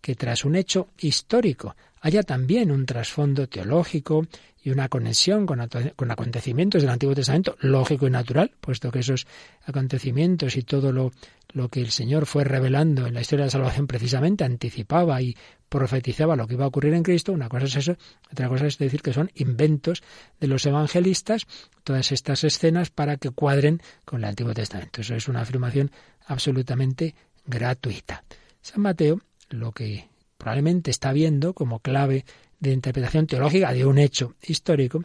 [0.00, 4.26] que tras un hecho histórico haya también un trasfondo teológico
[4.62, 9.26] y una conexión con, acontecimientos del Antiguo Testamento, lógico y natural, puesto que esos
[9.64, 11.12] acontecimientos y todo lo,
[11.52, 15.34] lo que el Señor fue revelando en la historia de la salvación precisamente anticipaba y
[15.68, 17.96] profetizaba lo que iba a ocurrir en Cristo, una cosa es eso,
[18.30, 20.02] otra cosa es decir que son inventos
[20.40, 21.46] de los evangelistas,
[21.84, 25.00] todas estas escenas para que cuadren con el Antiguo Testamento.
[25.00, 25.90] Eso es una afirmación
[26.26, 27.14] absolutamente
[27.46, 28.24] gratuita.
[28.60, 29.20] San Mateo
[29.50, 32.24] lo que probablemente está viendo como clave
[32.58, 35.04] de interpretación teológica de un hecho histórico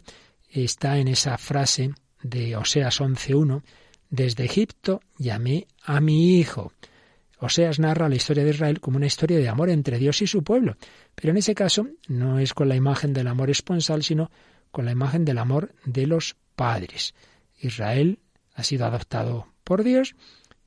[0.50, 1.92] está en esa frase
[2.22, 3.62] de Oseas 11.1,
[4.08, 6.72] desde Egipto llamé a mi hijo.
[7.38, 10.42] Oseas narra la historia de Israel como una historia de amor entre Dios y su
[10.42, 10.76] pueblo,
[11.14, 14.30] pero en ese caso no es con la imagen del amor esponsal, sino
[14.70, 17.14] con la imagen del amor de los padres.
[17.58, 18.20] Israel
[18.54, 20.14] ha sido adoptado por Dios,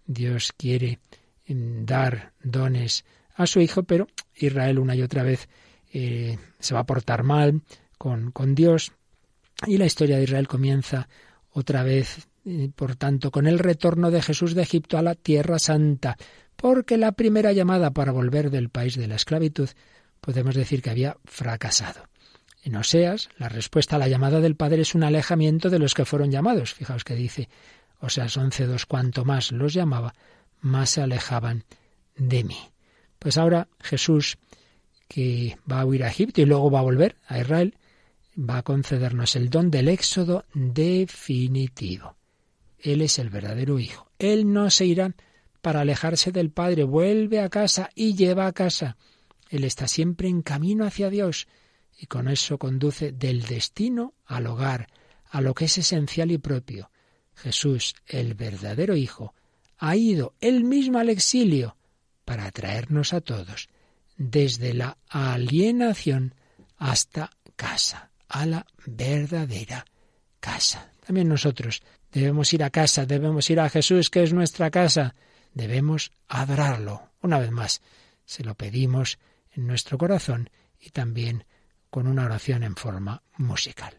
[0.06, 1.00] Dios quiere
[1.48, 3.04] dar dones
[3.40, 5.48] a su hijo, pero Israel una y otra vez
[5.94, 7.62] eh, se va a portar mal
[7.98, 8.92] con, con, Dios
[9.66, 11.08] y la historia de Israel comienza
[11.52, 15.58] otra vez, eh, por tanto, con el retorno de Jesús de Egipto a la Tierra
[15.58, 16.18] Santa,
[16.58, 19.70] porque la primera llamada para volver del país de la esclavitud
[20.20, 22.10] podemos decir que había fracasado.
[22.62, 26.04] En Oseas, la respuesta a la llamada del Padre es un alejamiento de los que
[26.04, 26.74] fueron llamados.
[26.74, 27.48] Fijaos que dice
[28.02, 30.14] Oseas 11.2, cuanto más los llamaba,
[30.60, 31.64] más se alejaban
[32.18, 32.58] de mí.
[33.20, 34.38] Pues ahora Jesús,
[35.08, 37.76] que va a huir a Egipto y luego va a volver a Israel,
[38.38, 42.16] va a concedernos el don del éxodo definitivo.
[42.80, 44.10] Él es el verdadero Hijo.
[44.18, 45.14] Él no se irá
[45.62, 48.96] para alejarse del Padre, vuelve a casa y lleva a casa.
[49.50, 51.48] Él está siempre en camino hacia Dios
[52.00, 54.88] y con eso conduce del destino al hogar,
[55.30, 56.90] a lo que es esencial y propio.
[57.36, 59.34] Jesús, el verdadero Hijo,
[59.78, 61.76] ha ido él mismo al exilio
[62.30, 63.70] para traernos a todos,
[64.16, 66.36] desde la alienación
[66.78, 69.84] hasta casa, a la verdadera
[70.40, 70.92] casa.
[71.04, 75.16] También nosotros debemos ir a casa, debemos ir a Jesús, que es nuestra casa,
[75.56, 77.10] debemos adorarlo.
[77.24, 77.82] Una vez más,
[78.26, 79.18] se lo pedimos
[79.54, 81.46] en nuestro corazón y también
[81.90, 83.98] con una oración en forma musical.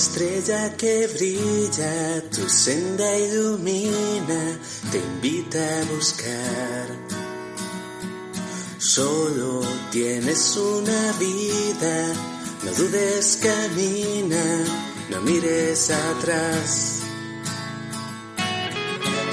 [0.00, 4.58] Estrella que brilla, tu senda ilumina,
[4.90, 6.86] te invita a buscar.
[8.78, 11.96] Solo tienes una vida,
[12.64, 14.44] no dudes, camina,
[15.10, 17.00] no mires atrás.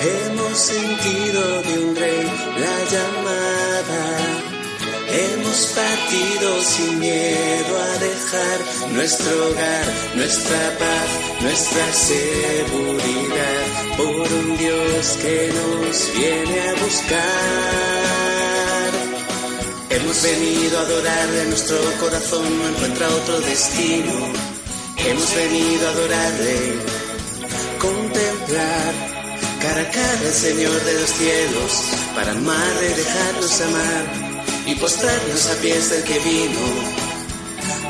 [0.01, 2.23] Hemos sentido de un rey
[2.63, 4.46] la llamada
[5.09, 9.85] Hemos partido sin miedo a dejar nuestro hogar,
[10.15, 13.63] nuestra paz, nuestra seguridad
[13.95, 17.27] por un Dios que nos viene a buscar.
[19.91, 24.11] Hemos venido a adorarle, nuestro corazón no encuentra otro destino.
[24.97, 26.73] Hemos venido a adorarle,
[27.79, 28.93] contemplar
[29.61, 31.71] cara a cara al Señor de los cielos,
[32.13, 34.26] para amarle y dejarnos amar
[34.67, 36.59] y postrarnos a pies del que vino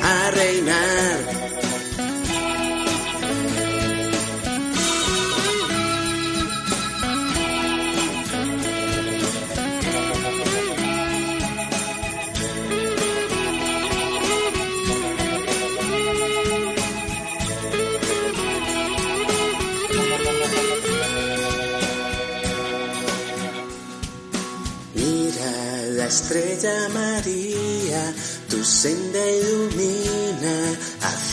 [0.04, 1.47] a reinar.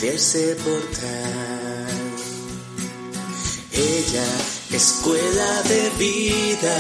[0.05, 0.57] Ese.
[3.73, 4.27] Ella,
[4.73, 6.77] escuela de vida,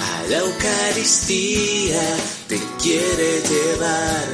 [0.00, 2.02] a la Eucaristía
[2.48, 4.26] te quiere llevar.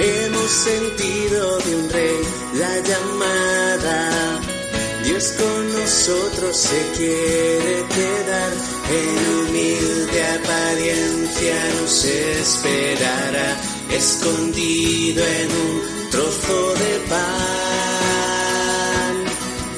[0.00, 2.20] Hemos sentido de un rey
[2.54, 4.40] la llamada.
[5.04, 8.52] Dios con nosotros se quiere quedar
[8.90, 13.56] en humilde apariencia nos esperará,
[13.90, 17.48] escondido en un trozo de pan.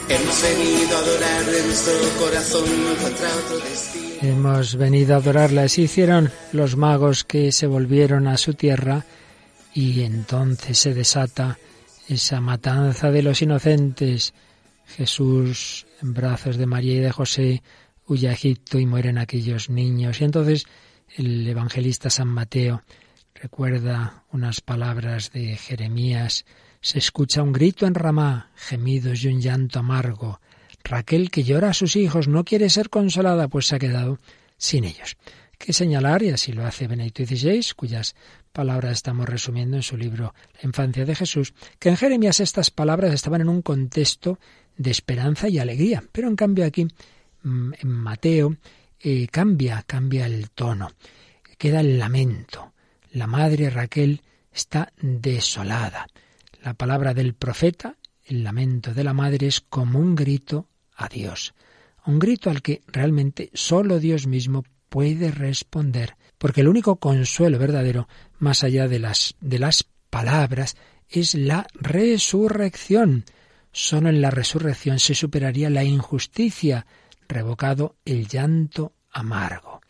[0.08, 4.16] Hemos venido a adorarle, nuestro corazón otro destino.
[4.22, 9.04] Hemos venido a adorarle, así hicieron los magos que se volvieron a su tierra
[9.72, 11.58] y entonces se desata
[12.08, 14.34] esa matanza de los inocentes.
[14.96, 17.62] Jesús en brazos de María y de José
[18.06, 20.20] huye a Egipto y mueren aquellos niños.
[20.20, 20.66] Y entonces
[21.16, 22.82] el evangelista San Mateo
[23.40, 26.44] recuerda unas palabras de Jeremías.
[26.80, 30.40] Se escucha un grito en Ramá, gemidos y un llanto amargo.
[30.84, 34.18] Raquel, que llora a sus hijos, no quiere ser consolada, pues se ha quedado
[34.56, 35.16] sin ellos.
[35.58, 38.14] Que señalar, y así lo hace Benedicto XVI, cuyas
[38.52, 43.12] palabras estamos resumiendo en su libro La infancia de Jesús, que en Jeremías estas palabras
[43.12, 44.38] estaban en un contexto
[44.76, 46.88] de esperanza y alegría, pero en cambio aquí
[47.42, 48.56] Mm, en Mateo
[49.00, 50.92] eh, cambia, cambia el tono.
[51.56, 52.72] Queda el lamento.
[53.12, 56.06] La madre Raquel está desolada.
[56.62, 61.54] La palabra del profeta, el lamento de la madre, es como un grito a Dios.
[62.06, 66.16] Un grito al que realmente solo Dios mismo puede responder.
[66.38, 68.08] Porque el único consuelo verdadero,
[68.38, 70.76] más allá de las, de las palabras,
[71.08, 73.24] es la resurrección.
[73.72, 76.86] Solo en la resurrección se superaría la injusticia,
[77.28, 79.80] revocado el llanto amargo.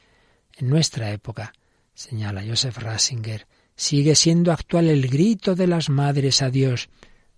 [0.57, 1.53] En nuestra época,
[2.01, 3.47] señala Joseph Ratzinger,
[3.77, 6.89] sigue siendo actual el grito de las madres a Dios,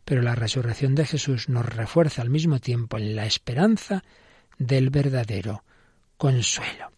[0.05, 4.05] pero la resurrección de Jesús nos refuerza al mismo tiempo en la esperanza
[4.59, 5.65] del verdadero
[6.17, 6.93] consuelo.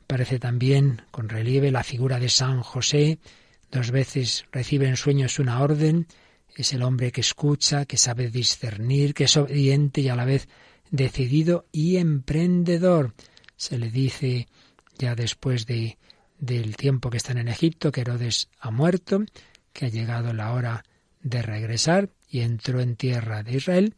[0.00, 3.20] Aparece también con relieve la figura de San José,
[3.70, 6.08] dos veces recibe en sueños una orden,
[6.56, 10.48] es el hombre que escucha, que sabe discernir, que es obediente y a la vez
[10.90, 13.14] decidido y emprendedor.
[13.56, 14.48] Se le dice
[14.98, 15.98] ya después de,
[16.46, 19.24] del tiempo que están en Egipto que Herodes ha muerto,
[19.72, 20.84] que ha llegado la hora
[21.22, 23.94] de regresar y entró en tierra de Israel,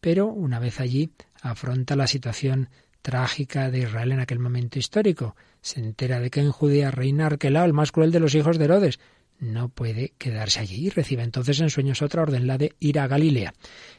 [0.00, 2.68] pero una vez allí afronta la situación
[3.02, 5.36] trágica de Israel en aquel momento histórico.
[5.60, 8.64] Se entera de que en Judea reina Arquelao, el más cruel de los hijos de
[8.64, 9.00] Herodes.
[9.38, 13.08] No puede quedarse allí y recibe entonces en sueños otra orden, la de ir a
[13.08, 13.54] Galilea.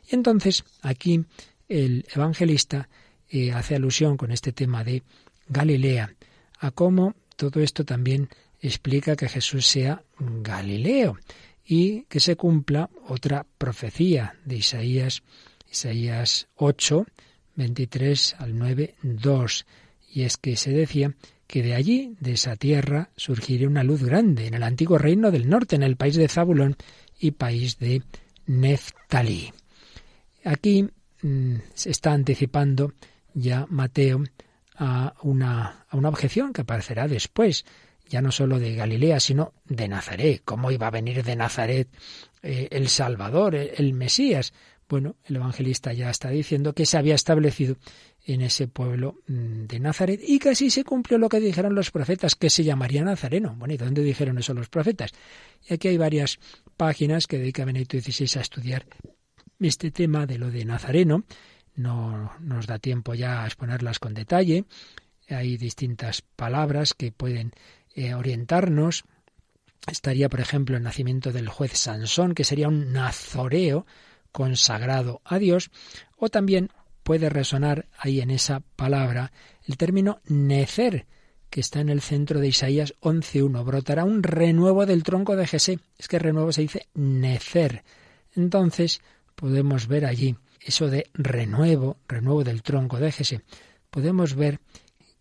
[0.09, 1.25] Y entonces aquí
[1.67, 2.87] el evangelista
[3.29, 5.03] eh, hace alusión con este tema de
[5.47, 6.13] Galilea
[6.59, 8.29] a cómo todo esto también
[8.61, 11.17] explica que Jesús sea Galileo
[11.65, 15.23] y que se cumpla otra profecía de Isaías,
[15.71, 17.05] Isaías 8,
[17.55, 19.65] 23 al 9, 2.
[20.13, 21.13] Y es que se decía
[21.47, 25.49] que de allí, de esa tierra, surgiría una luz grande en el antiguo reino del
[25.49, 26.75] norte, en el país de Zabulón
[27.19, 28.01] y país de
[28.45, 29.53] Neftalí.
[30.43, 30.89] Aquí
[31.21, 32.93] mm, se está anticipando
[33.33, 34.23] ya Mateo
[34.75, 37.65] a una, a una objeción que aparecerá después,
[38.07, 40.41] ya no solo de Galilea, sino de Nazaret.
[40.43, 41.89] ¿Cómo iba a venir de Nazaret
[42.41, 44.53] eh, el Salvador, el Mesías?
[44.89, 47.77] Bueno, el evangelista ya está diciendo que se había establecido
[48.25, 51.91] en ese pueblo mm, de Nazaret y que así se cumplió lo que dijeron los
[51.91, 53.55] profetas, que se llamaría Nazareno.
[53.57, 55.11] Bueno, ¿y dónde dijeron eso los profetas?
[55.67, 56.39] Y aquí hay varias
[56.77, 58.85] páginas que dedica Benedicto XVI a estudiar
[59.59, 61.23] este tema de lo de Nazareno.
[61.75, 64.65] No nos da tiempo ya a exponerlas con detalle.
[65.29, 67.53] Hay distintas palabras que pueden
[67.95, 69.03] eh, orientarnos.
[69.91, 73.85] Estaría, por ejemplo, el nacimiento del juez Sansón, que sería un nazoreo,
[74.31, 75.69] consagrado a Dios,
[76.17, 76.69] o también
[77.03, 79.31] puede resonar ahí en esa palabra
[79.67, 81.05] el término necer,
[81.49, 83.63] que está en el centro de Isaías 11.1.
[83.63, 85.79] Brotará un renuevo del tronco de Jesé.
[85.97, 87.83] Es que renuevo se dice necer.
[88.35, 89.01] Entonces
[89.35, 93.41] podemos ver allí eso de renuevo, renuevo del tronco de.
[93.89, 94.59] Podemos ver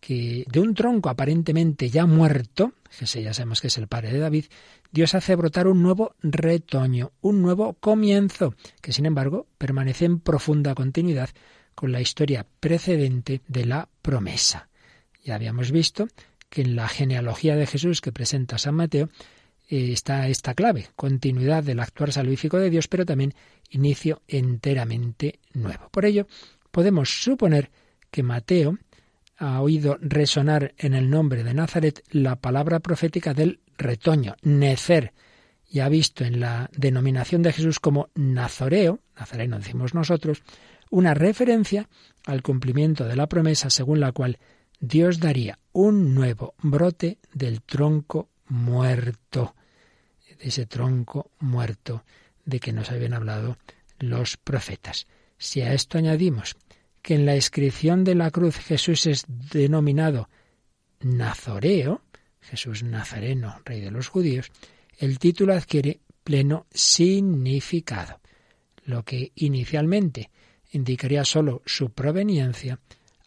[0.00, 4.18] que de un tronco aparentemente ya muerto, Jesé ya sabemos que es el padre de
[4.18, 4.46] David,
[4.90, 10.74] Dios hace brotar un nuevo retoño, un nuevo comienzo, que sin embargo permanece en profunda
[10.74, 11.30] continuidad
[11.74, 14.68] con la historia precedente de la promesa.
[15.22, 16.08] Ya habíamos visto
[16.50, 19.08] que en la genealogía de Jesús que presenta San Mateo
[19.68, 23.34] está esta clave, continuidad del actuar salvífico de Dios, pero también
[23.70, 25.88] inicio enteramente nuevo.
[25.90, 26.26] Por ello,
[26.70, 27.70] podemos suponer
[28.10, 28.78] que Mateo
[29.38, 35.12] ha oído resonar en el nombre de Nazaret la palabra profética del retoño, necer,
[35.68, 40.42] y ha visto en la denominación de Jesús como nazoreo, nazareno decimos nosotros,
[40.90, 41.88] una referencia
[42.26, 44.38] al cumplimiento de la promesa según la cual
[44.78, 49.54] Dios daría un nuevo brote del tronco muerto,
[50.28, 52.04] de ese tronco muerto
[52.44, 53.56] de que nos habían hablado
[53.98, 55.06] los profetas.
[55.38, 56.56] Si a esto añadimos
[57.00, 60.28] que en la inscripción de la cruz Jesús es denominado
[61.00, 62.02] Nazoreo,
[62.40, 64.50] Jesús Nazareno, rey de los judíos,
[64.98, 68.20] el título adquiere pleno significado.
[68.84, 70.30] Lo que inicialmente
[70.72, 72.78] indicaría sólo su proveniencia,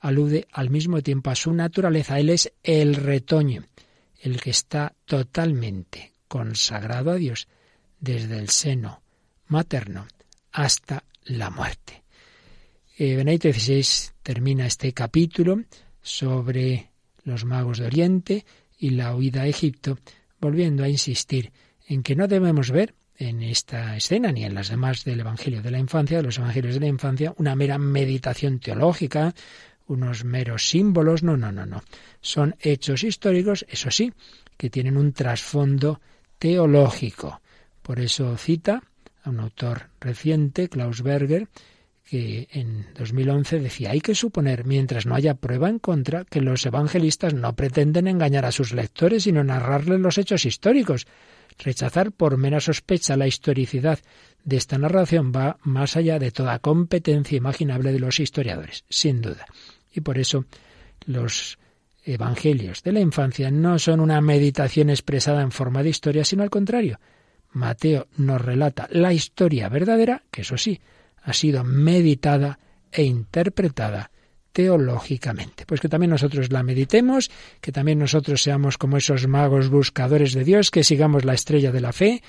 [0.01, 2.19] alude al mismo tiempo a su naturaleza.
[2.19, 3.63] Él es el retoño,
[4.25, 7.47] el que está totalmente consagrado a Dios
[7.99, 9.03] desde el seno
[9.47, 10.07] materno
[10.51, 12.03] hasta la muerte.
[12.97, 15.63] Eh, XVI termina este capítulo
[16.01, 16.89] sobre
[17.23, 18.45] los magos de Oriente
[18.79, 19.99] y la huida a Egipto,
[20.39, 21.51] volviendo a insistir
[21.87, 25.71] en que no debemos ver en esta escena ni en las demás del Evangelio de
[25.71, 29.35] la infancia, de los Evangelios de la infancia, una mera meditación teológica,
[29.87, 31.83] unos meros símbolos, no, no, no, no.
[32.21, 34.13] Son hechos históricos, eso sí,
[34.57, 36.01] que tienen un trasfondo
[36.39, 37.41] teológico.
[37.81, 38.83] Por eso cita
[39.23, 41.47] a un autor reciente, Klaus Berger,
[42.05, 46.65] que en 2011 decía, hay que suponer, mientras no haya prueba en contra, que los
[46.65, 51.07] evangelistas no pretenden engañar a sus lectores, sino narrarles los hechos históricos.
[51.57, 53.99] Rechazar por mera sospecha la historicidad
[54.43, 59.47] de esta narración va más allá de toda competencia imaginable de los historiadores, sin duda.
[59.95, 60.45] Y por eso
[61.05, 61.57] los
[62.03, 66.49] evangelios de la infancia no son una meditación expresada en forma de historia, sino al
[66.49, 66.99] contrario.
[67.51, 70.79] Mateo nos relata la historia verdadera, que eso sí,
[71.23, 72.59] ha sido meditada
[72.91, 74.11] e interpretada
[74.51, 75.65] teológicamente.
[75.65, 77.31] Pues que también nosotros la meditemos,
[77.61, 81.81] que también nosotros seamos como esos magos buscadores de Dios, que sigamos la estrella de
[81.81, 82.21] la fe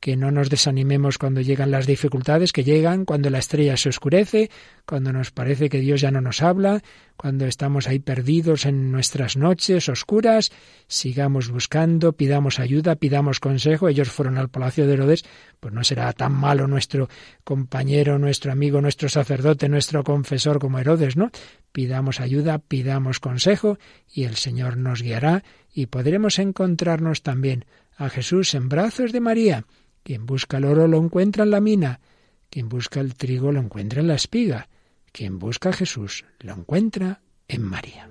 [0.00, 4.50] que no nos desanimemos cuando llegan las dificultades que llegan, cuando la estrella se oscurece,
[4.86, 6.82] cuando nos parece que Dios ya no nos habla,
[7.18, 10.52] cuando estamos ahí perdidos en nuestras noches oscuras,
[10.86, 13.88] sigamos buscando, pidamos ayuda, pidamos consejo.
[13.88, 15.24] Ellos fueron al palacio de Herodes,
[15.60, 17.10] pues no será tan malo nuestro
[17.44, 21.30] compañero, nuestro amigo, nuestro sacerdote, nuestro confesor como Herodes, ¿no?
[21.72, 23.78] Pidamos ayuda, pidamos consejo
[24.10, 25.44] y el Señor nos guiará
[25.74, 27.66] y podremos encontrarnos también
[27.98, 29.66] a Jesús en brazos de María
[30.02, 32.00] Quien busca el oro lo encuentra en la mina.
[32.48, 34.68] Quien busca el trigo lo encuentra en la espiga.
[35.12, 38.08] Quien busca a Jesús lo encuentra en María.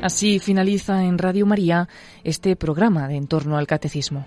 [0.00, 1.88] Así finaliza en Radio María
[2.22, 4.26] este programa de En torno al Catecismo.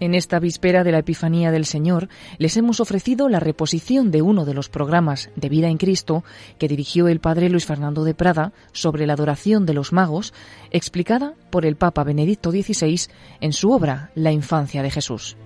[0.00, 4.46] En esta víspera de la Epifanía del Señor les hemos ofrecido la reposición de uno
[4.46, 6.24] de los programas de Vida en Cristo
[6.58, 10.32] que dirigió el Padre Luis Fernando de Prada sobre la adoración de los magos,
[10.70, 13.10] explicada por el Papa Benedicto XVI
[13.42, 15.36] en su obra La infancia de Jesús.